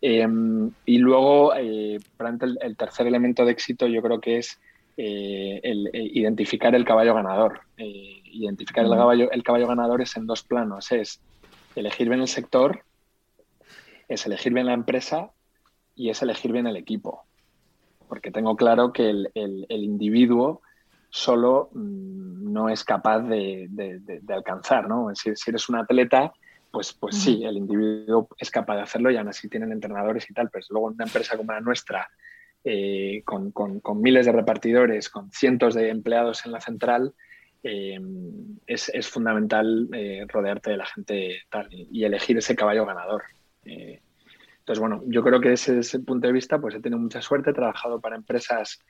Em, 0.00 0.70
y 0.86 0.98
luego, 0.98 1.52
el, 1.54 2.00
el, 2.60 2.76
tercer 2.76 3.06
elemento 3.06 3.44
de 3.44 3.52
éxito 3.52 3.86
yo 3.86 4.00
creo 4.00 4.20
que 4.20 4.38
es 4.38 4.58
el, 4.96 5.90
identificar 5.92 6.74
el 6.74 6.84
caballo 6.84 7.14
ganador. 7.14 7.60
identificar 7.76 8.84
el, 8.84 8.90
caballo, 8.90 9.30
el 9.30 9.42
caballo 9.42 9.66
ganador 9.66 10.00
es 10.00 10.16
en 10.16 10.26
dos 10.26 10.42
planos, 10.42 10.90
es 10.92 11.20
elegir 11.76 12.08
bien 12.08 12.20
el 12.20 12.28
sector 12.28 12.82
es 14.08 14.26
elegir 14.26 14.52
bien 14.52 14.66
la 14.66 14.72
empresa 14.72 15.30
y 15.94 16.10
es 16.10 16.22
elegir 16.22 16.52
bien 16.52 16.66
el 16.66 16.76
equipo. 16.76 17.24
Porque 18.08 18.30
tengo 18.30 18.56
claro 18.56 18.92
que 18.92 19.10
el, 19.10 19.66
individuo 19.68 20.62
solo 21.10 21.70
mm, 21.72 22.52
no 22.52 22.68
es 22.68 22.84
capaz 22.84 23.20
de, 23.20 23.68
alcanzar, 24.28 24.88
¿no? 24.88 25.10
Si, 25.14 25.30
eres 25.46 25.68
un 25.68 25.76
atleta, 25.76 26.32
pues, 26.70 26.92
pues 26.92 27.16
sí, 27.16 27.44
el 27.44 27.56
individuo 27.56 28.28
es 28.38 28.50
capaz 28.50 28.76
de 28.76 28.82
hacerlo 28.82 29.10
y 29.10 29.16
aún 29.16 29.28
así 29.28 29.48
tienen 29.48 29.72
entrenadores 29.72 30.28
y 30.30 30.34
tal, 30.34 30.48
pero 30.50 30.64
luego 30.70 30.88
en 30.88 30.94
una 30.94 31.04
empresa 31.04 31.36
como 31.36 31.52
la 31.52 31.60
nuestra, 31.60 32.08
eh, 32.64 33.22
con, 33.24 33.52
miles 34.00 34.26
de 34.26 34.32
repartidores, 34.32 35.08
con 35.08 35.30
cientos 35.30 35.74
de 35.74 35.90
empleados 35.90 36.46
en 36.46 36.52
la 36.52 36.60
central, 36.60 37.14
eh, 37.62 37.98
es, 38.66 39.08
fundamental 39.08 39.88
eh, 39.92 40.24
rodearte 40.28 40.70
de 40.70 40.76
la 40.76 40.86
gente 40.86 41.42
tal 41.50 41.68
y 41.70 42.04
elegir 42.04 42.38
ese 42.38 42.56
caballo 42.56 42.86
ganador. 42.86 43.24
Eh, 43.68 44.00
entonces, 44.60 44.80
bueno, 44.80 45.02
yo 45.06 45.22
creo 45.22 45.40
que 45.40 45.50
desde 45.50 45.78
ese 45.78 46.00
punto 46.00 46.26
de 46.26 46.32
vista, 46.32 46.60
pues 46.60 46.74
he 46.74 46.80
tenido 46.80 46.98
mucha 47.00 47.22
suerte, 47.22 47.50
he 47.50 47.54
trabajado 47.54 48.00
para 48.00 48.16
empresas 48.16 48.80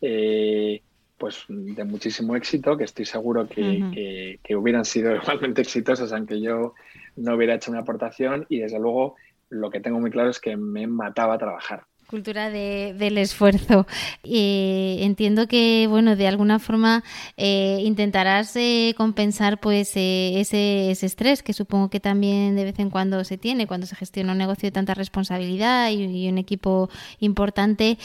eh, 0.00 0.82
pues 1.18 1.44
de 1.48 1.84
muchísimo 1.84 2.36
éxito, 2.36 2.76
que 2.76 2.84
estoy 2.84 3.04
seguro 3.04 3.48
que, 3.48 4.38
que, 4.42 4.56
hubieran 4.56 4.84
sido 4.84 5.14
igualmente 5.16 5.62
exitosas 5.62 6.12
aunque 6.12 6.40
yo 6.40 6.74
no 7.16 7.34
hubiera 7.34 7.54
hecho 7.54 7.70
una 7.70 7.80
aportación 7.80 8.46
y 8.48 8.58
desde 8.60 8.78
luego 8.78 9.16
lo 9.48 9.70
que 9.70 9.80
tengo 9.80 10.00
muy 10.00 10.10
claro 10.10 10.30
es 10.30 10.40
que 10.40 10.56
me 10.56 10.86
mataba 10.86 11.38
trabajar. 11.38 11.84
Cultura 12.06 12.50
de, 12.50 12.94
del 12.96 13.18
esfuerzo. 13.18 13.86
Eh, 14.22 14.98
entiendo 15.00 15.46
que, 15.46 15.86
bueno, 15.88 16.14
de 16.14 16.26
alguna 16.26 16.58
forma 16.58 17.02
eh, 17.36 17.80
intentarás 17.82 18.54
eh, 18.56 18.94
compensar 18.96 19.60
pues 19.60 19.90
ese, 19.90 20.40
ese, 20.40 21.06
estrés 21.06 21.42
que 21.42 21.52
supongo 21.52 21.90
que 21.90 22.00
también 22.00 22.54
de 22.56 22.64
vez 22.64 22.78
en 22.78 22.90
cuando 22.90 23.22
se 23.24 23.38
tiene 23.38 23.66
cuando 23.66 23.86
se 23.86 23.96
gestiona 23.96 24.32
un 24.32 24.38
negocio 24.38 24.68
de 24.68 24.72
tanta 24.72 24.94
responsabilidad 24.94 25.90
y, 25.90 26.28
un 26.28 26.38
equipo 26.38 26.88
importante. 27.20 27.98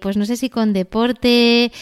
pues 0.00 0.16
no 0.16 0.24
sé 0.24 0.36
si 0.36 0.50
con 0.50 0.72
deporte, 0.72 1.72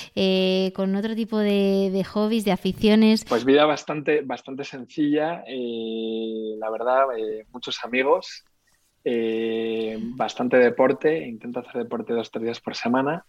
con 0.75 0.95
otro 0.97 1.15
tipo 1.15 1.39
de, 1.39 1.91
de, 1.93 2.05
hobbies, 2.05 2.45
de 2.45 2.53
aficiones. 2.53 3.25
Pues 3.25 3.45
vida 3.45 3.65
bastante, 3.65 4.23
bastante 4.23 4.65
sencilla. 4.65 5.45
la 5.47 6.71
verdad, 6.71 7.05
muchos 7.53 7.85
amigos 7.85 8.45
eh, 9.07 9.99
bastante 10.01 10.57
deporte, 10.57 11.27
intento 11.27 11.61
hacer 11.61 11.83
deporte 11.83 12.15
dos 12.15 12.29
o 12.29 12.31
tres 12.31 12.45
días 12.45 12.61
por 12.61 12.75
semana 12.75 13.27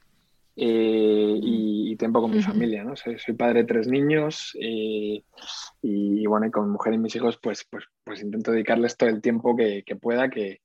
y, 0.55 1.93
tiempo 1.97 2.21
con 2.21 2.31
mi 2.31 2.41
familia, 2.41 2.83
¿no? 2.83 2.95
Soy, 2.95 3.17
padre 3.37 3.61
de 3.61 3.65
tres 3.65 3.87
niños 3.87 4.55
y 4.59 5.23
bueno, 6.27 6.47
y 6.47 6.51
con 6.51 6.69
mujer 6.69 6.93
y 6.93 6.97
mis 6.97 7.15
hijos 7.15 7.39
pues, 7.41 7.65
pues, 7.69 7.85
pues 8.03 8.21
intento 8.21 8.51
dedicarles 8.51 8.97
todo 8.97 9.09
el 9.09 9.21
tiempo 9.21 9.55
que, 9.55 9.83
pueda, 9.99 10.29
que, 10.29 10.61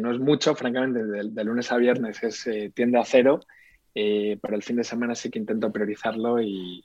no 0.00 0.12
es 0.12 0.18
mucho, 0.18 0.54
francamente, 0.56 1.04
de, 1.04 1.44
lunes 1.44 1.70
a 1.70 1.76
viernes 1.76 2.22
es 2.22 2.48
tiende 2.74 2.98
a 2.98 3.04
cero, 3.04 3.40
pero 3.92 4.56
el 4.56 4.62
fin 4.62 4.76
de 4.76 4.84
semana 4.84 5.14
sí 5.14 5.30
que 5.30 5.38
intento 5.38 5.72
priorizarlo 5.72 6.40
y, 6.40 6.84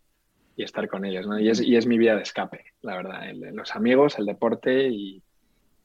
estar 0.58 0.90
con 0.90 1.06
ellos, 1.06 1.26
¿no? 1.26 1.40
Y 1.40 1.50
es, 1.50 1.62
y 1.62 1.78
es 1.78 1.88
mi 1.88 1.98
vía 1.98 2.16
de 2.16 2.24
escape, 2.24 2.66
la 2.82 2.98
verdad, 2.98 3.22
los 3.54 3.76
amigos, 3.76 4.20
el 4.20 4.26
deporte 4.26 4.90
y, 4.90 5.24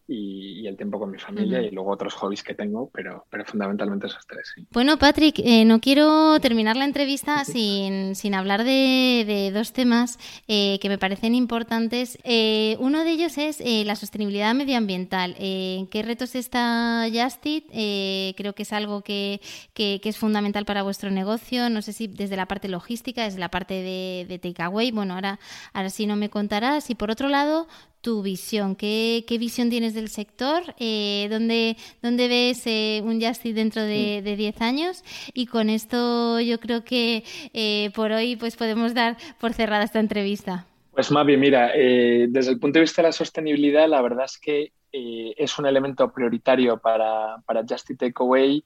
y, 0.06 0.66
el 0.66 0.76
tiempo 0.76 0.98
con 0.98 1.10
mi 1.10 1.18
familia 1.18 1.62
y 1.62 1.70
luego 1.70 1.90
otros 1.90 2.14
hobbies 2.14 2.42
que 2.42 2.54
tengo, 2.54 2.90
pero, 2.92 3.24
pero 3.30 3.44
fundamentalmente 3.44 4.06
esos 4.06 4.26
tres. 4.26 4.52
Sí. 4.54 4.66
Bueno, 4.70 4.98
Patrick, 4.98 5.38
eh, 5.38 5.64
no 5.64 5.80
quiero 5.80 6.38
terminar 6.40 6.76
la 6.76 6.84
entrevista 6.84 7.44
sin, 7.44 8.14
sin 8.14 8.34
hablar 8.34 8.64
de, 8.64 9.50
dos 9.54 9.72
temas 9.72 10.18
eh, 10.48 10.78
que 10.80 10.88
me 10.88 10.98
parecen 10.98 11.34
importantes. 11.34 12.18
Eh, 12.24 12.76
uno 12.80 13.04
de 13.04 13.10
ellos 13.10 13.38
es 13.38 13.62
la 13.86 13.96
sostenibilidad 13.96 14.54
medioambiental. 14.54 15.36
¿En 15.38 15.86
qué 15.86 16.02
retos 16.02 16.34
está 16.34 17.06
Justit? 17.12 17.66
creo 17.70 18.54
que 18.54 18.62
es 18.62 18.72
algo 18.72 19.02
que, 19.02 19.40
que, 19.72 20.00
es 20.02 20.18
fundamental 20.18 20.64
para 20.64 20.82
vuestro 20.82 21.10
negocio. 21.10 21.70
No 21.70 21.82
sé 21.82 21.92
si 21.92 22.06
desde 22.08 22.36
la 22.36 22.46
parte 22.46 22.68
logística, 22.68 23.24
desde 23.24 23.38
la 23.38 23.50
parte 23.50 23.74
de, 23.74 24.26
de 24.28 24.38
takeaway. 24.38 24.90
Bueno, 24.90 25.14
ahora, 25.14 25.38
ahora 25.72 25.90
sí 25.90 26.06
no 26.06 26.16
me 26.16 26.30
contarás. 26.30 26.90
Y 26.90 26.94
por 26.94 27.10
otro 27.10 27.28
lado, 27.28 27.66
tu 28.04 28.22
visión. 28.22 28.76
¿Qué, 28.76 29.24
visión 29.40 29.70
tienes 29.70 29.94
del 29.94 30.08
sector? 30.08 30.62
Eh, 30.78 31.26
¿dónde, 31.30 31.76
¿dónde, 32.02 32.28
ves 32.28 32.62
eh, 32.66 33.00
un 33.02 33.20
Justy 33.20 33.52
dentro 33.54 33.82
de 33.82 34.22
10 34.22 34.60
años? 34.60 35.02
Y 35.32 35.46
con 35.46 35.70
esto 35.70 36.38
yo 36.38 36.60
creo 36.60 36.84
que 36.84 37.24
eh, 37.54 37.90
por 37.96 38.12
hoy 38.12 38.36
pues 38.36 38.56
podemos 38.56 38.92
dar 38.92 39.16
por 39.40 39.54
cerrada 39.54 39.84
esta 39.84 40.00
entrevista. 40.00 40.66
Pues 40.92 41.10
Mavi, 41.10 41.36
mira, 41.38 41.72
desde 41.72 42.52
el 42.52 42.60
punto 42.60 42.78
de 42.78 42.82
vista 42.82 43.02
de 43.02 43.08
la 43.08 43.12
sostenibilidad, 43.12 43.88
la 43.88 44.00
verdad 44.00 44.26
es 44.26 44.38
que 44.38 44.72
es 44.92 45.58
un 45.58 45.66
elemento 45.66 46.12
prioritario 46.12 46.78
para, 46.78 47.38
para 47.46 47.64
Takeaway 47.64 48.62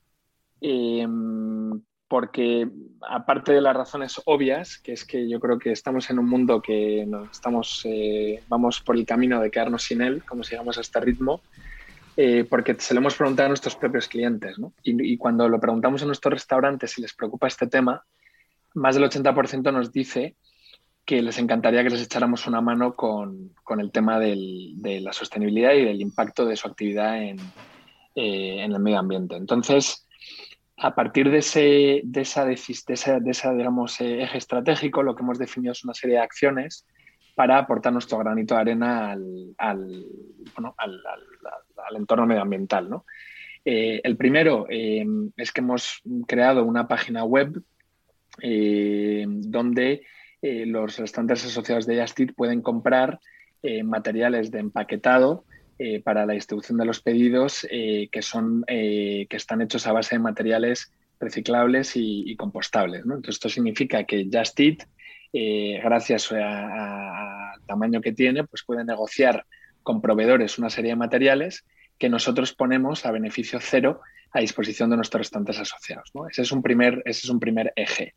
porque 2.08 2.66
aparte 3.06 3.52
de 3.52 3.60
las 3.60 3.76
razones 3.76 4.20
obvias, 4.24 4.78
que 4.78 4.92
es 4.92 5.04
que 5.04 5.28
yo 5.28 5.38
creo 5.38 5.58
que 5.58 5.72
estamos 5.72 6.08
en 6.08 6.18
un 6.18 6.26
mundo 6.26 6.62
que 6.62 7.06
estamos, 7.30 7.82
eh, 7.84 8.42
vamos 8.48 8.80
por 8.80 8.96
el 8.96 9.04
camino 9.04 9.40
de 9.40 9.50
quedarnos 9.50 9.84
sin 9.84 10.00
él, 10.00 10.24
como 10.24 10.42
sigamos 10.42 10.78
a 10.78 10.80
este 10.80 10.98
ritmo, 11.00 11.42
eh, 12.16 12.46
porque 12.48 12.74
se 12.78 12.94
lo 12.94 13.00
hemos 13.00 13.14
preguntado 13.14 13.46
a 13.46 13.48
nuestros 13.50 13.76
propios 13.76 14.08
clientes. 14.08 14.58
¿no? 14.58 14.72
Y, 14.82 15.18
cuando 15.18 15.48
lo 15.48 15.60
preguntamos 15.60 16.02
a 16.02 16.06
nuestros 16.06 16.32
restaurantes 16.32 16.92
si 16.92 17.02
les 17.02 17.12
preocupa 17.12 17.46
este 17.46 17.66
tema, 17.66 18.02
más 18.74 18.94
del 18.94 19.04
80% 19.04 19.70
nos 19.72 19.92
dice 19.92 20.36
que 21.04 21.22
les 21.22 21.38
encantaría 21.38 21.82
que 21.82 21.90
les 21.90 22.02
echáramos 22.02 22.46
una 22.46 22.60
mano 22.60 22.94
con, 22.94 23.54
con 23.64 23.80
el 23.80 23.90
tema 23.90 24.18
del, 24.18 24.72
de 24.76 25.00
la 25.00 25.12
sostenibilidad 25.12 25.74
y 25.74 25.84
del 25.84 26.00
impacto 26.00 26.44
de 26.44 26.56
su 26.56 26.68
actividad 26.68 27.22
en, 27.22 27.38
eh, 28.14 28.62
en 28.62 28.72
el 28.72 28.80
medio 28.80 28.98
ambiente. 28.98 29.36
Entonces, 29.36 30.07
a 30.80 30.94
partir 30.94 31.28
de 31.30 31.38
ese, 31.38 32.00
de 32.04 32.20
esa, 32.20 32.44
de 32.46 33.30
esa, 33.30 33.54
digamos, 33.54 34.00
eh, 34.00 34.22
eje 34.22 34.38
estratégico, 34.38 35.02
lo 35.02 35.14
que 35.14 35.22
hemos 35.22 35.38
definido 35.38 35.72
es 35.72 35.84
una 35.84 35.94
serie 35.94 36.16
de 36.16 36.22
acciones 36.22 36.86
para 37.34 37.58
aportar 37.58 37.92
nuestro 37.92 38.18
granito 38.18 38.54
de 38.54 38.60
arena 38.60 39.12
al, 39.12 39.54
al, 39.58 40.04
entorno 41.96 42.26
medioambiental. 42.26 42.88
Eh, 43.64 44.00
el 44.04 44.16
primero 44.16 44.66
eh, 44.70 45.04
es 45.36 45.52
que 45.52 45.60
hemos 45.60 46.00
creado 46.26 46.64
una 46.64 46.86
página 46.86 47.24
web 47.24 47.60
donde 48.40 50.06
los 50.40 50.96
restantes 50.96 51.44
asociados 51.44 51.86
de 51.86 52.00
Justit 52.00 52.36
pueden 52.36 52.62
comprar 52.62 53.18
materiales 53.82 54.52
de 54.52 54.60
empaquetado 54.60 55.44
eh, 55.80 56.00
para 56.02 56.26
la 56.26 56.32
distribución 56.32 56.76
de 56.76 56.84
los 56.84 57.00
pedidos 57.00 57.64
eh, 57.70 58.08
que, 58.10 58.20
son, 58.20 58.64
eh, 58.66 59.28
que 59.30 59.36
están 59.36 59.62
hechos 59.62 59.86
a 59.86 59.92
base 59.92 60.16
de 60.16 60.18
materiales 60.18 60.92
reciclables 61.20 61.92
y, 61.94 62.34
compostables. 62.34 63.02
Entonces, 63.02 63.36
esto 63.36 63.48
significa 63.48 64.02
que 64.02 64.28
Just 64.32 64.58
Eat, 64.58 64.88
gracias 65.80 66.32
al 66.32 67.60
tamaño 67.66 68.00
que 68.00 68.12
tiene, 68.12 68.42
pues 68.42 68.64
puede 68.64 68.84
negociar 68.84 69.46
con 69.84 70.00
proveedores 70.00 70.58
una 70.58 70.68
serie 70.68 70.90
de 70.90 70.96
materiales 70.96 71.64
que 71.96 72.08
nosotros 72.08 72.52
ponemos 72.54 73.06
a 73.06 73.12
beneficio 73.12 73.60
cero 73.60 74.00
a 74.32 74.40
disposición 74.40 74.90
de 74.90 74.96
nuestros 74.96 75.20
restantes 75.20 75.60
asociados. 75.60 76.10
Ese, 76.28 76.42
es 76.42 76.50
un 76.50 76.62
primer, 76.62 77.02
ese 77.04 77.26
es 77.26 77.30
un 77.30 77.38
primer 77.38 77.72
eje. 77.76 78.14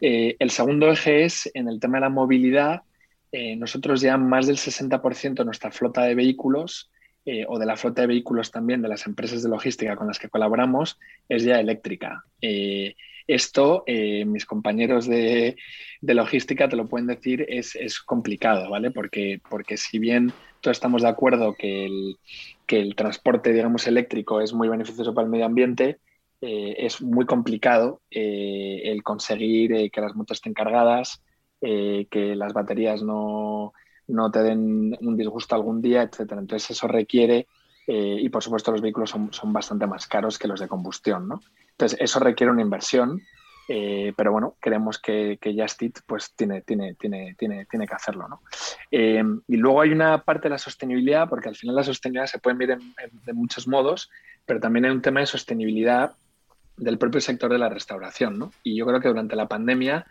el 0.00 0.50
segundo 0.50 0.90
eje 0.90 1.24
es 1.24 1.48
en 1.54 1.68
el 1.68 1.78
tema 1.78 1.98
de 1.98 2.02
la 2.02 2.10
movilidad, 2.10 2.82
eh, 3.32 3.54
nosotros 3.54 4.00
ya 4.00 4.16
más 4.16 4.46
del 4.46 4.56
60% 4.56 5.34
de 5.34 5.44
nuestra 5.44 5.70
flota 5.70 6.02
de 6.02 6.16
vehículos 6.16 6.90
eh, 7.24 7.44
o 7.48 7.58
de 7.58 7.66
la 7.66 7.76
flota 7.76 8.00
de 8.00 8.08
vehículos 8.08 8.50
también 8.50 8.82
de 8.82 8.88
las 8.88 9.06
empresas 9.06 9.42
de 9.42 9.48
logística 9.48 9.94
con 9.94 10.08
las 10.08 10.18
que 10.18 10.28
colaboramos 10.28 10.98
es 11.28 11.44
ya 11.44 11.60
eléctrica. 11.60 12.24
Eh, 12.40 12.96
esto, 13.28 13.84
mis 13.86 14.44
compañeros 14.44 15.06
de, 15.06 15.54
logística 16.00 16.68
te 16.68 16.74
lo 16.74 16.88
pueden 16.88 17.06
decir, 17.06 17.46
es, 17.48 18.00
complicado, 18.00 18.68
¿vale? 18.68 18.90
Porque, 18.90 19.40
porque 19.48 19.76
si 19.76 20.00
bien 20.00 20.32
todos 20.60 20.76
estamos 20.76 21.02
de 21.02 21.10
acuerdo 21.10 21.54
que 21.54 21.84
el, 21.84 22.16
que 22.66 22.80
el 22.80 22.96
transporte, 22.96 23.52
digamos, 23.52 23.86
eléctrico 23.86 24.40
es 24.40 24.52
muy 24.52 24.66
beneficioso 24.66 25.14
para 25.14 25.26
el 25.26 25.30
medio 25.30 25.46
ambiente, 25.46 25.98
es 26.40 27.02
muy 27.02 27.24
complicado 27.24 28.02
el 28.10 29.00
conseguir 29.04 29.92
que 29.92 30.00
las 30.00 30.16
motos 30.16 30.38
estén 30.38 30.54
cargadas, 30.54 31.22
eh, 31.60 32.06
que 32.10 32.34
las 32.34 32.52
baterías 32.52 33.02
no, 33.02 33.72
no, 34.08 34.30
te 34.30 34.42
den 34.42 34.96
un 35.00 35.16
disgusto 35.16 35.54
algún 35.54 35.82
día, 35.82 36.02
etcétera. 36.02 36.40
Entonces 36.40 36.70
eso 36.70 36.88
requiere, 36.88 37.46
eh, 37.86 38.16
y 38.20 38.28
por 38.28 38.42
supuesto 38.42 38.72
los 38.72 38.80
vehículos 38.80 39.10
son, 39.10 39.32
son, 39.32 39.52
bastante 39.52 39.86
más 39.86 40.06
caros 40.06 40.38
que 40.38 40.48
los 40.48 40.60
de 40.60 40.68
combustión, 40.68 41.28
¿no? 41.28 41.40
Entonces 41.72 41.98
eso 42.00 42.18
requiere 42.18 42.50
una 42.50 42.62
inversión, 42.62 43.20
eh, 43.68 44.12
pero 44.16 44.32
bueno, 44.32 44.56
creemos 44.58 44.98
que, 44.98 45.38
que 45.40 45.54
Justit 45.54 46.00
pues 46.06 46.32
tiene, 46.34 46.62
tiene, 46.62 46.94
tiene, 46.94 47.34
tiene, 47.38 47.66
tiene 47.66 47.86
que 47.86 47.94
hacerlo, 47.94 48.26
¿no? 48.26 48.40
y 48.90 49.56
luego 49.56 49.80
hay 49.80 49.92
una 49.92 50.24
parte 50.24 50.44
de 50.44 50.50
la 50.50 50.58
sostenibilidad, 50.58 51.28
porque 51.28 51.48
al 51.48 51.56
final 51.56 51.76
la 51.76 51.84
sostenibilidad 51.84 52.26
se 52.26 52.38
puede 52.38 52.56
ver 52.56 52.78
de 52.78 53.32
muchos 53.32 53.68
modos, 53.68 54.10
pero 54.44 54.58
también 54.58 54.86
hay 54.86 54.90
un 54.90 55.02
tema 55.02 55.20
de 55.20 55.26
sostenibilidad 55.26 56.16
del 56.80 56.98
propio 56.98 57.20
sector 57.20 57.52
de 57.52 57.58
la 57.58 57.68
restauración, 57.68 58.38
¿no? 58.38 58.52
Y 58.62 58.76
yo 58.76 58.86
creo 58.86 59.00
que 59.00 59.08
durante 59.08 59.36
la 59.36 59.46
pandemia 59.46 60.06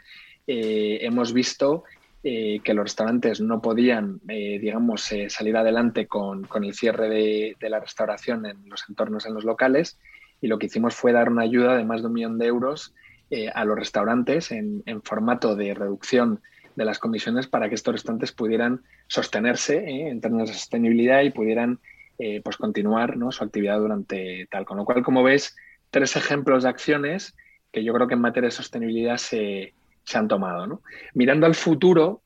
eh, 0.48 1.00
hemos 1.02 1.34
visto 1.34 1.84
eh, 2.24 2.60
que 2.64 2.74
los 2.74 2.86
restaurantes 2.86 3.40
no 3.40 3.62
podían, 3.62 4.20
eh, 4.28 4.60
digamos, 4.60 5.14
salir 5.28 5.56
adelante 5.56 6.08
con, 6.08 6.48
el 6.64 6.74
cierre 6.74 7.10
de, 7.10 7.70
la 7.70 7.80
restauración 7.80 8.46
en 8.46 8.68
los 8.68 8.84
entornos, 8.90 9.26
en 9.26 9.34
los 9.34 9.44
locales, 9.44 10.00
y 10.42 10.48
lo 10.48 10.58
que 10.58 10.66
hicimos 10.66 10.96
fue 10.96 11.12
dar 11.12 11.30
una 11.30 11.44
ayuda 11.44 11.78
de 11.78 11.86
más 11.86 12.02
de 12.02 12.08
un 12.08 12.14
millón 12.14 12.38
de 12.38 12.48
euros 12.48 12.94
a 13.54 13.64
los 13.64 13.78
restaurantes 13.78 14.52
en, 14.52 14.84
formato 15.04 15.56
de 15.56 15.76
reducción 15.76 16.42
de 16.76 16.84
las 16.84 16.98
comisiones 16.98 17.46
para 17.46 17.70
que 17.70 17.76
estos 17.76 17.94
restaurantes 17.94 18.32
pudieran 18.32 18.82
sostenerse 19.06 19.88
en 19.88 20.20
términos 20.20 20.50
de 20.50 20.56
sostenibilidad 20.56 21.22
y 21.22 21.30
pudieran 21.30 21.80
pues 22.44 22.58
continuar 22.58 23.16
su 23.30 23.44
actividad 23.44 23.78
durante 23.78 24.48
tal. 24.50 24.66
Con 24.66 24.78
lo 24.78 24.86
cual, 24.86 25.04
como 25.04 25.22
ves, 25.22 25.56
tres 25.92 26.16
ejemplos 26.16 26.64
de 26.64 26.70
acciones 26.70 27.36
que 27.72 27.84
yo 27.84 27.94
creo 27.94 28.08
que 28.08 28.16
en 28.16 28.22
materia 28.22 28.48
de 28.48 28.52
sostenibilidad 28.52 29.18
se, 29.18 29.74
se 30.10 30.18
han 30.18 30.28
tomado. 30.28 30.66
¿no? 30.66 30.82
Mirando 31.14 31.46
al 31.46 31.54
futuro, 31.54 32.24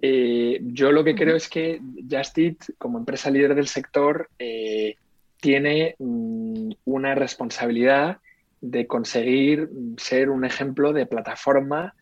eh, 0.00 0.60
yo 0.62 0.90
lo 0.90 1.04
que 1.04 1.14
creo 1.14 1.36
es 1.36 1.48
que 1.48 1.80
Justit, 2.10 2.64
como 2.78 2.98
empresa 2.98 3.30
líder 3.30 3.54
del 3.54 3.68
sector, 3.68 4.30
eh, 4.38 4.96
tiene 5.38 5.96
mm, 5.98 6.70
una 6.86 7.14
responsabilidad 7.14 8.18
de 8.62 8.86
conseguir 8.86 9.68
ser 9.98 10.30
un 10.30 10.44
ejemplo 10.44 10.92
de 10.92 11.06
plataforma 11.06 11.94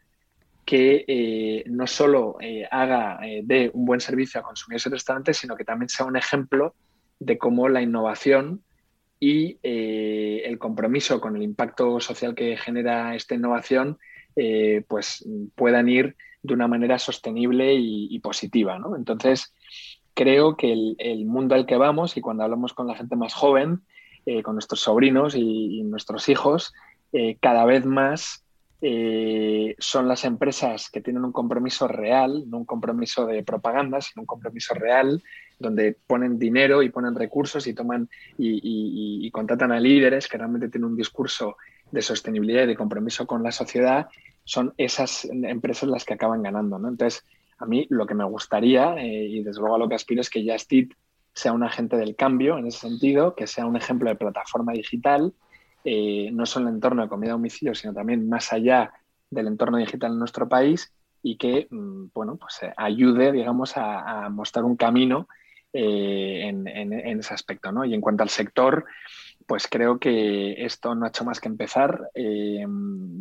que 0.64 1.04
eh, 1.06 1.64
no 1.66 1.86
solo 1.86 2.38
haga 2.70 3.20
de 3.42 3.70
un 3.72 3.84
buen 3.84 4.00
servicio 4.00 4.40
a 4.40 4.42
consumidores 4.42 4.86
y 4.86 4.90
restaurantes, 4.90 5.36
sino 5.36 5.54
que 5.54 5.64
también 5.64 5.88
sea 5.88 6.06
un 6.06 6.16
ejemplo 6.16 6.74
de 7.20 7.38
cómo 7.38 7.68
la 7.68 7.82
innovación 7.82 8.62
y 9.20 9.58
el 9.62 10.58
compromiso 10.58 11.20
con 11.20 11.36
el 11.36 11.42
impacto 11.42 12.00
social 12.00 12.34
que 12.34 12.56
genera 12.56 13.14
esta 13.14 13.36
innovación 13.36 13.98
eh, 14.36 14.84
pues 14.86 15.26
puedan 15.54 15.88
ir 15.88 16.14
de 16.42 16.52
una 16.52 16.68
manera 16.68 16.98
sostenible 16.98 17.74
y, 17.74 18.18
positiva. 18.20 18.78
¿no? 18.78 18.94
Entonces, 18.94 19.54
creo 20.12 20.56
que 20.56 20.72
el, 20.98 21.24
mundo 21.24 21.54
al 21.54 21.64
que 21.64 21.76
vamos 21.76 22.16
y 22.16 22.20
cuando 22.20 22.44
hablamos 22.44 22.74
con 22.74 22.86
la 22.86 22.94
gente 22.94 23.16
más 23.16 23.32
joven, 23.32 23.80
eh, 24.26 24.42
con 24.42 24.54
nuestros 24.54 24.80
sobrinos 24.80 25.34
y, 25.34 25.82
nuestros 25.84 26.28
hijos, 26.28 26.74
eh, 27.12 27.38
cada 27.40 27.64
vez 27.64 27.84
más 27.86 28.42
son 29.78 30.06
las 30.06 30.24
empresas 30.24 30.90
que 30.90 31.00
tienen 31.00 31.24
un 31.24 31.32
compromiso 31.32 31.88
real, 31.88 32.44
no 32.46 32.58
un 32.58 32.64
compromiso 32.66 33.26
de 33.26 33.42
propaganda, 33.42 34.00
sino 34.00 34.22
un 34.22 34.26
compromiso 34.26 34.74
real, 34.74 35.24
donde 35.58 35.96
ponen 36.06 36.38
dinero 36.38 36.82
y 36.82 36.90
ponen 36.90 37.16
recursos 37.16 37.66
y 37.66 37.74
toman 37.74 38.08
y, 38.38 38.60
y 39.26 39.30
contratan 39.32 39.72
a 39.72 39.80
líderes 39.80 40.28
que 40.28 40.38
realmente 40.38 40.68
tienen 40.68 40.90
un 40.90 40.96
discurso 40.96 41.56
de 41.90 42.02
sostenibilidad 42.02 42.64
y 42.64 42.66
de 42.66 42.76
compromiso 42.76 43.26
con 43.26 43.42
la 43.42 43.52
sociedad, 43.52 44.08
son 44.46 44.72
esas 44.78 45.24
empresas 45.24 45.88
las 45.88 46.04
que 46.04 46.14
acaban 46.14 46.42
ganando. 46.42 46.78
¿no? 46.78 46.88
Entonces, 46.88 47.24
a 47.58 47.66
mí 47.66 47.86
lo 47.90 48.06
que 48.06 48.14
me 48.14 48.24
gustaría, 48.24 48.94
eh, 48.94 49.26
y 49.26 49.42
desde 49.42 49.60
luego 49.60 49.74
a 49.74 49.78
lo 49.78 49.88
que 49.88 49.96
aspiro, 49.96 50.20
es 50.20 50.30
que 50.30 50.46
Justit 50.48 50.94
sea 51.34 51.52
un 51.52 51.64
agente 51.64 51.96
del 51.96 52.14
cambio 52.14 52.56
en 52.56 52.66
ese 52.66 52.78
sentido, 52.78 53.34
que 53.34 53.46
sea 53.46 53.66
un 53.66 53.76
ejemplo 53.76 54.08
de 54.08 54.16
plataforma 54.16 54.72
digital, 54.72 55.34
eh, 55.84 56.30
no 56.32 56.46
solo 56.46 56.66
en 56.66 56.68
el 56.68 56.74
entorno 56.76 57.02
de 57.02 57.08
comida 57.08 57.30
a 57.30 57.32
domicilio, 57.32 57.74
sino 57.74 57.92
también 57.92 58.28
más 58.28 58.52
allá 58.52 58.92
del 59.30 59.48
entorno 59.48 59.78
digital 59.78 60.12
en 60.12 60.20
nuestro 60.20 60.48
país 60.48 60.92
y 61.22 61.36
que, 61.36 61.66
mm, 61.68 62.06
bueno, 62.14 62.36
pues 62.36 62.62
eh, 62.62 62.72
ayude, 62.76 63.32
digamos, 63.32 63.72
a, 63.76 64.28
mostrar 64.30 64.64
un 64.64 64.76
camino 64.76 65.28
en, 65.72 66.66
ese 66.66 67.34
aspecto, 67.34 67.70
¿no? 67.70 67.84
Y 67.84 67.92
en 67.92 68.00
cuanto 68.00 68.22
al 68.22 68.30
sector, 68.30 68.86
pues 69.46 69.68
creo 69.68 69.98
que 69.98 70.64
esto 70.64 70.94
no 70.94 71.04
ha 71.04 71.08
hecho 71.08 71.24
más 71.24 71.40
que 71.40 71.48
empezar. 71.48 72.10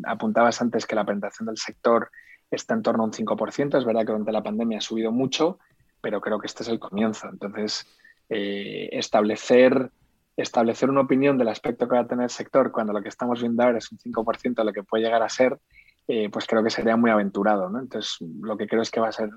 apuntabas 0.05 0.61
antes 0.61 0.85
que 0.85 0.95
la 0.95 1.05
presentación 1.05 1.47
del 1.47 1.57
sector 1.57 2.09
está 2.51 2.73
en 2.73 2.81
torno 2.81 3.03
a 3.03 3.05
un 3.05 3.13
5%. 3.13 3.77
Es 3.77 3.85
verdad 3.85 4.01
que 4.01 4.11
durante 4.11 4.31
la 4.31 4.43
pandemia 4.43 4.79
ha 4.79 4.81
subido 4.81 5.11
mucho, 5.11 5.59
pero 6.01 6.21
creo 6.21 6.39
que 6.39 6.47
este 6.47 6.63
es 6.63 6.69
el 6.69 6.79
comienzo. 6.79 7.27
Entonces, 7.29 7.87
eh, 8.29 8.89
establecer, 8.91 9.91
establecer 10.35 10.89
una 10.89 11.01
opinión 11.01 11.37
del 11.37 11.49
aspecto 11.49 11.87
que 11.87 11.95
va 11.95 12.01
a 12.01 12.07
tener 12.07 12.23
el 12.23 12.29
sector 12.29 12.71
cuando 12.71 12.93
lo 12.93 13.01
que 13.01 13.09
estamos 13.09 13.39
viendo 13.41 13.63
ahora 13.63 13.77
es 13.77 13.91
un 13.91 13.99
5% 13.99 14.55
de 14.55 14.65
lo 14.65 14.73
que 14.73 14.83
puede 14.83 15.03
llegar 15.03 15.21
a 15.21 15.29
ser, 15.29 15.59
eh, 16.07 16.29
pues 16.29 16.45
creo 16.47 16.63
que 16.63 16.69
sería 16.69 16.95
muy 16.95 17.11
aventurado. 17.11 17.67
Entonces, 17.79 18.17
lo 18.41 18.57
que 18.57 18.67
creo 18.67 18.81
es 18.81 18.91
que 18.91 18.99
va 18.99 19.09
a 19.09 19.11
ser, 19.11 19.29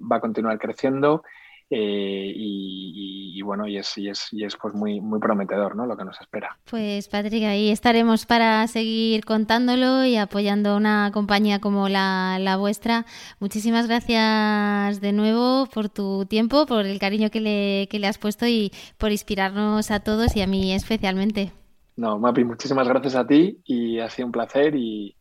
va 0.00 0.16
a 0.16 0.20
continuar 0.20 0.58
creciendo 0.58 1.22
eh, 1.70 2.32
y, 2.34 3.40
bueno, 3.42 3.66
y 3.66 3.76
es, 3.78 3.96
y 3.98 4.08
es, 4.08 4.28
y 4.32 4.44
es 4.44 4.56
pues 4.56 4.74
muy, 4.74 5.00
muy 5.00 5.18
prometedor 5.18 5.76
¿no? 5.76 5.86
lo 5.86 5.96
que 5.96 6.04
nos 6.04 6.20
espera. 6.20 6.58
Pues 6.70 7.08
Patrick, 7.08 7.44
ahí 7.44 7.70
estaremos 7.70 8.26
para 8.26 8.66
seguir 8.68 9.24
contándolo 9.24 10.04
y 10.04 10.16
apoyando 10.16 10.76
una 10.76 11.10
compañía 11.12 11.60
como 11.60 11.88
la, 11.88 12.38
la 12.40 12.56
vuestra. 12.56 13.06
Muchísimas 13.40 13.86
gracias 13.86 15.00
de 15.00 15.12
nuevo 15.12 15.66
por 15.66 15.88
tu 15.88 16.26
tiempo, 16.26 16.66
por 16.66 16.86
el 16.86 16.98
cariño 16.98 17.30
que 17.30 17.40
le, 17.40 17.88
que 17.90 17.98
le 17.98 18.06
has 18.06 18.18
puesto 18.18 18.46
y 18.46 18.72
por 18.98 19.12
inspirarnos 19.12 19.90
a 19.90 20.00
todos 20.00 20.36
y 20.36 20.42
a 20.42 20.46
mí 20.46 20.72
especialmente. 20.72 21.52
No, 21.96 22.18
Mapi, 22.18 22.44
muchísimas 22.44 22.88
gracias 22.88 23.14
a 23.14 23.26
ti 23.26 23.60
y 23.64 24.00
ha 24.00 24.10
sido 24.10 24.26
un 24.26 24.32
placer 24.32 24.74
y 24.74 25.16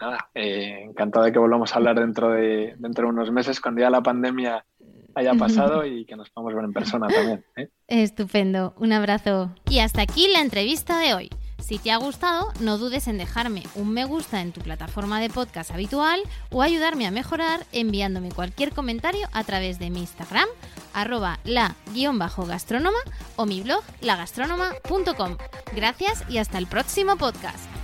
nada, 0.00 0.30
eh, 0.34 0.82
encantado 0.84 1.26
de 1.26 1.32
que 1.32 1.38
volvamos 1.38 1.72
a 1.72 1.76
hablar 1.76 2.00
dentro 2.00 2.30
de, 2.30 2.74
dentro 2.78 3.06
de 3.06 3.12
unos 3.12 3.30
meses 3.30 3.60
cuando 3.60 3.82
ya 3.82 3.90
la 3.90 4.02
pandemia 4.02 4.64
haya 5.14 5.34
pasado 5.34 5.84
y 5.84 6.04
que 6.04 6.16
nos 6.16 6.30
podamos 6.30 6.54
ver 6.54 6.64
en 6.64 6.72
persona 6.72 7.08
también. 7.08 7.44
¿eh? 7.56 7.68
Estupendo, 7.88 8.74
un 8.78 8.92
abrazo. 8.92 9.50
Y 9.68 9.80
hasta 9.80 10.02
aquí 10.02 10.28
la 10.28 10.40
entrevista 10.40 10.98
de 10.98 11.14
hoy. 11.14 11.30
Si 11.60 11.78
te 11.78 11.92
ha 11.92 11.98
gustado, 11.98 12.48
no 12.60 12.78
dudes 12.78 13.06
en 13.06 13.18
dejarme 13.18 13.62
un 13.74 13.92
me 13.92 14.04
gusta 14.04 14.40
en 14.40 14.52
tu 14.52 14.60
plataforma 14.60 15.20
de 15.20 15.28
podcast 15.28 15.70
habitual 15.70 16.20
o 16.50 16.62
ayudarme 16.62 17.06
a 17.06 17.10
mejorar 17.10 17.66
enviándome 17.72 18.30
cualquier 18.30 18.72
comentario 18.72 19.28
a 19.32 19.44
través 19.44 19.78
de 19.78 19.90
mi 19.90 20.00
Instagram, 20.00 20.48
arroba 20.94 21.38
la-gastrónoma 21.44 22.98
o 23.36 23.46
mi 23.46 23.62
blog 23.62 23.82
lagastronoma.com. 24.00 25.36
Gracias 25.74 26.24
y 26.28 26.38
hasta 26.38 26.58
el 26.58 26.66
próximo 26.66 27.16
podcast. 27.16 27.79